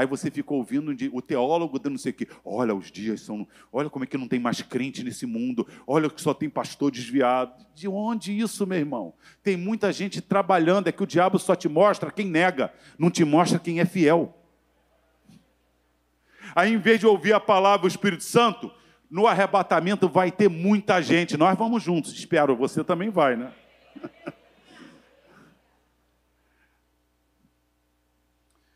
[0.01, 2.27] Aí você fica ouvindo o teólogo dando não sei o quê.
[2.43, 3.47] Olha, os dias são.
[3.71, 5.69] Olha como é que não tem mais crente nesse mundo.
[5.87, 7.53] Olha que só tem pastor desviado.
[7.75, 9.13] De onde isso, meu irmão?
[9.43, 10.89] Tem muita gente trabalhando.
[10.89, 14.35] É que o diabo só te mostra quem nega, não te mostra quem é fiel.
[16.57, 18.73] Aí, em vez de ouvir a palavra do Espírito Santo,
[19.11, 21.37] no arrebatamento vai ter muita gente.
[21.37, 22.57] Nós vamos juntos, espero.
[22.57, 23.53] Você também vai, né?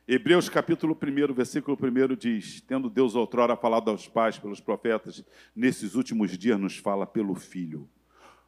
[0.07, 5.25] Hebreus capítulo 1, versículo 1 diz: Tendo Deus outrora falado aos pais pelos profetas,
[5.57, 7.89] nesses últimos dias nos fala pelo Filho.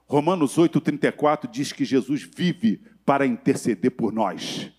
[0.04, 4.70] Romanos 8,34 diz que Jesus vive para interceder por nós.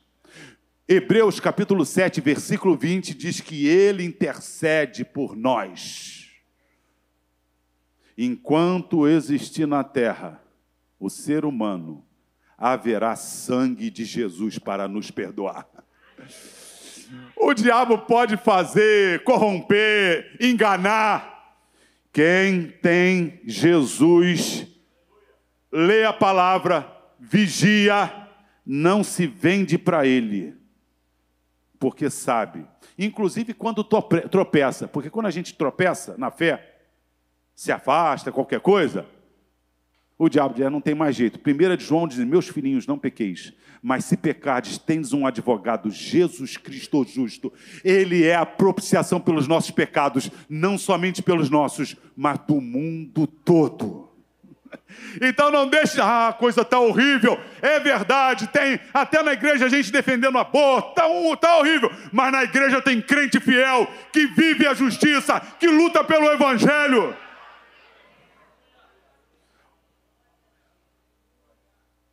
[0.87, 6.31] Hebreus capítulo 7, versículo 20 diz que ele intercede por nós.
[8.15, 10.39] Enquanto existir na terra
[10.99, 12.05] o ser humano,
[12.55, 15.67] haverá sangue de Jesus para nos perdoar.
[17.35, 21.55] O diabo pode fazer, corromper, enganar.
[22.11, 24.65] Quem tem Jesus,
[25.71, 28.11] lê a palavra, vigia,
[28.65, 30.55] não se vende para ele,
[31.79, 32.65] porque sabe.
[32.97, 36.75] Inclusive quando tropeça, porque quando a gente tropeça na fé,
[37.53, 39.05] se afasta, qualquer coisa,
[40.17, 41.39] o diabo diz, não tem mais jeito.
[41.39, 43.53] Primeira de João diz, meus filhinhos, não pequeis.
[43.83, 47.53] Mas se pecardes, tendes um advogado, Jesus Cristo justo.
[47.83, 54.07] Ele é a propiciação pelos nossos pecados, não somente pelos nossos, mas do mundo todo.
[55.21, 57.39] Então não deixe, ah, coisa está horrível.
[57.61, 61.89] É verdade, tem até na igreja a gente defendendo aborto, está um, tá horrível.
[62.11, 67.15] Mas na igreja tem crente fiel, que vive a justiça, que luta pelo evangelho.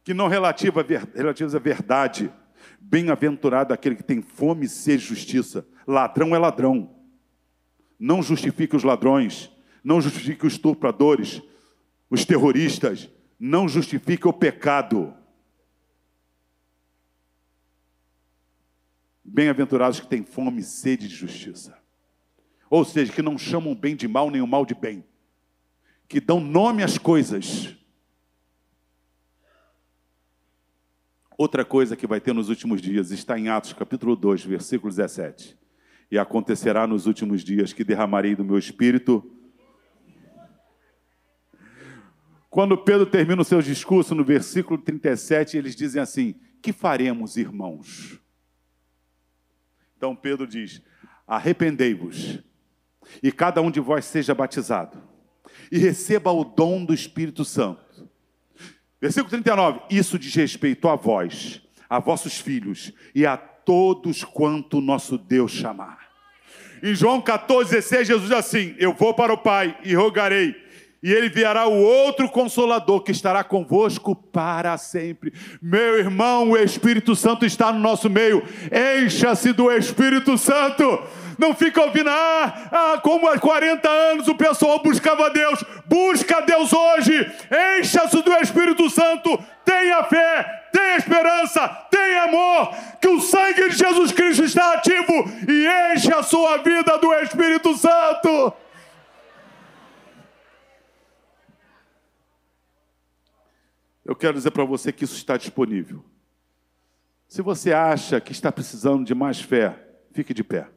[0.05, 0.85] Que não relativa,
[1.15, 2.31] relativas à verdade.
[2.79, 5.67] Bem-aventurado aquele que tem fome e sede de justiça.
[5.87, 6.95] Ladrão é ladrão.
[7.99, 9.51] Não justifique os ladrões,
[9.83, 11.41] não justifique os estupradores,
[12.11, 13.09] os terroristas,
[13.41, 15.15] não justifique o pecado.
[19.25, 21.79] Bem-aventurados que têm fome e sede de justiça.
[22.69, 25.03] Ou seja, que não chamam bem de mal nem o mal de bem.
[26.07, 27.75] Que dão nome às coisas
[31.45, 35.55] Outra coisa que vai ter nos últimos dias está em Atos capítulo 2, versículo 17.
[36.11, 39.31] E acontecerá nos últimos dias que derramarei do meu espírito.
[42.49, 48.19] Quando Pedro termina o seu discurso, no versículo 37, eles dizem assim: Que faremos, irmãos?
[49.99, 50.81] Então Pedro diz:
[51.27, 52.43] Arrependei-vos,
[53.23, 54.97] e cada um de vós seja batizado,
[55.71, 57.84] e receba o dom do Espírito Santo
[59.05, 65.19] Versículo 39: Isso diz respeito a vós, a vossos filhos e a todos quanto nosso
[65.19, 65.99] Deus chamar.
[66.83, 70.57] Em João 14, 16, Jesus diz assim: Eu vou para o Pai e rogarei,
[71.03, 75.35] e ele enviará o outro consolador que estará convosco para sempre.
[75.61, 78.43] Meu irmão, o Espírito Santo está no nosso meio.
[79.05, 81.03] Encha-se do Espírito Santo.
[81.39, 85.65] Não fica ouvindo, ah, ah, como há 40 anos o pessoal buscava Deus.
[85.87, 87.33] Busca Deus hoje.
[87.79, 89.43] Encha-se do Espírito Santo.
[89.65, 95.13] Tenha fé, tenha esperança, tenha amor, que o sangue de Jesus Cristo está ativo
[95.49, 98.53] e enche a sua vida do Espírito Santo.
[104.05, 106.05] Eu quero dizer para você que isso está disponível.
[107.27, 109.77] Se você acha que está precisando de mais fé,
[110.13, 110.69] fique de pé.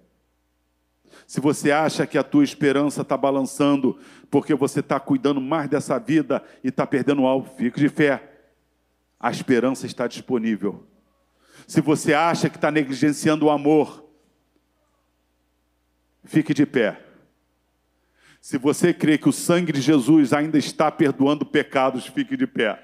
[1.28, 4.00] Se você acha que a tua esperança está balançando
[4.32, 8.24] porque você está cuidando mais dessa vida e está perdendo algo, fique de fé.
[9.20, 10.88] A esperança está disponível.
[11.68, 14.06] Se você acha que está negligenciando o amor,
[16.24, 16.98] fique de pé.
[18.40, 22.82] Se você crê que o sangue de Jesus ainda está perdoando pecados, fique de pé.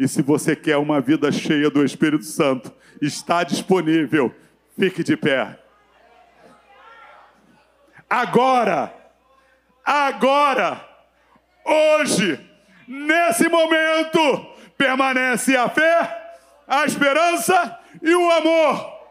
[0.00, 4.34] E se você quer uma vida cheia do Espírito Santo, está disponível.
[4.78, 5.61] Fique de pé.
[8.12, 8.94] Agora,
[9.82, 10.86] agora,
[11.64, 12.38] hoje,
[12.86, 16.36] nesse momento, permanece a fé,
[16.68, 19.02] a esperança e o amor.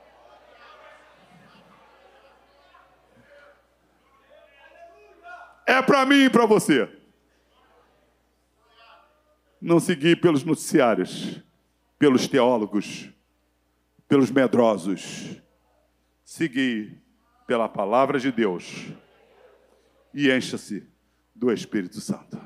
[5.66, 6.88] É para mim e para você.
[9.60, 11.42] não seguir pelos noticiários,
[11.98, 13.10] pelos teólogos,
[14.08, 15.42] pelos medrosos.
[16.24, 17.01] Seguir
[17.52, 18.86] pela palavra de Deus
[20.14, 20.88] e encha-se
[21.36, 22.40] do Espírito Santo.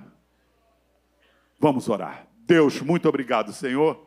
[1.59, 2.25] Vamos orar.
[2.39, 4.03] Deus, muito obrigado, Senhor,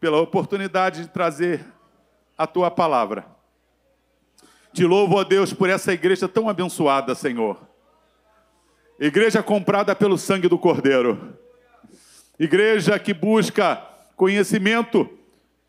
[0.00, 1.64] pela oportunidade de trazer
[2.36, 3.24] a tua palavra.
[4.72, 7.56] Te louvo, ó Deus, por essa igreja tão abençoada, Senhor.
[8.98, 11.38] Igreja comprada pelo sangue do Cordeiro.
[12.40, 13.76] Igreja que busca
[14.16, 15.08] conhecimento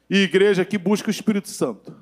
[0.10, 2.02] e igreja que busca o Espírito Santo.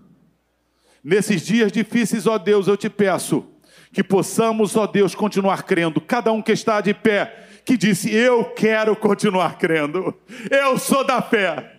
[1.03, 3.45] Nesses dias difíceis, ó Deus, eu te peço
[3.91, 5.99] que possamos, ó Deus, continuar crendo.
[5.99, 10.13] Cada um que está de pé, que disse: Eu quero continuar crendo.
[10.49, 11.75] Eu sou da fé.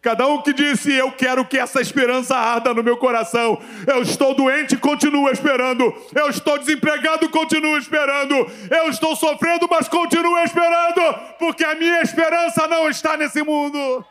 [0.00, 3.60] Cada um que disse, eu quero que essa esperança arda no meu coração.
[3.84, 5.92] Eu estou doente, continuo esperando.
[6.14, 8.34] Eu estou desempregado, continuo esperando.
[8.70, 11.00] Eu estou sofrendo, mas continuo esperando,
[11.40, 14.04] porque a minha esperança não está nesse mundo.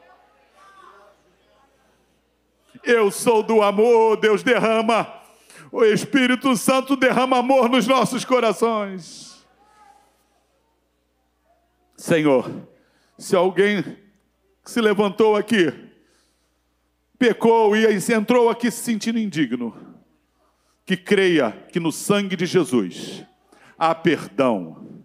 [2.84, 5.12] Eu sou do amor, Deus derrama.
[5.72, 9.46] O Espírito Santo derrama amor nos nossos corações.
[11.96, 12.50] Senhor,
[13.18, 13.84] se alguém
[14.64, 15.74] se levantou aqui,
[17.18, 19.76] pecou e entrou aqui se sentindo indigno,
[20.86, 23.26] que creia que no sangue de Jesus
[23.78, 25.04] há perdão.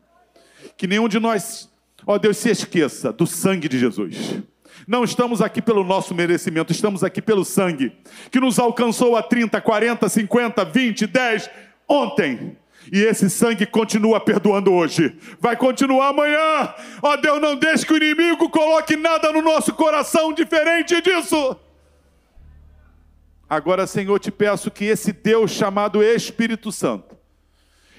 [0.76, 1.70] Que nenhum de nós,
[2.06, 4.42] ó Deus, se esqueça do sangue de Jesus.
[4.86, 7.92] Não estamos aqui pelo nosso merecimento, estamos aqui pelo sangue
[8.30, 11.50] que nos alcançou a 30, 40, 50, 20, 10
[11.88, 12.56] ontem.
[12.92, 15.16] E esse sangue continua perdoando hoje.
[15.38, 16.74] Vai continuar amanhã.
[17.00, 21.56] Ó Deus, não deixe que o inimigo coloque nada no nosso coração diferente disso.
[23.48, 27.21] Agora, Senhor, te peço que esse Deus chamado Espírito Santo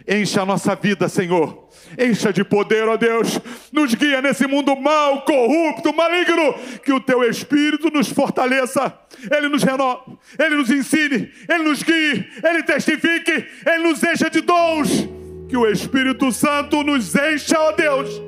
[0.07, 1.67] encha a nossa vida, Senhor.
[1.97, 3.39] Encha de poder, ó Deus,
[3.71, 8.97] nos guia nesse mundo mal, corrupto, maligno, que o teu Espírito nos fortaleça,
[9.31, 14.41] ele nos renove, ele nos ensine, ele nos guie, ele testifique, ele nos encha de
[14.41, 15.07] dons,
[15.47, 18.21] que o Espírito Santo nos encha, ó Deus,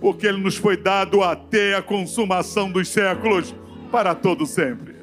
[0.00, 3.54] porque ele nos foi dado até a consumação dos séculos,
[3.90, 4.96] para todo sempre.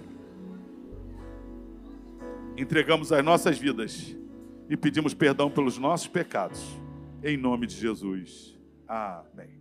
[2.55, 4.16] Entregamos as nossas vidas
[4.69, 6.77] e pedimos perdão pelos nossos pecados
[7.23, 8.55] em nome de Jesus.
[8.87, 9.56] Amém.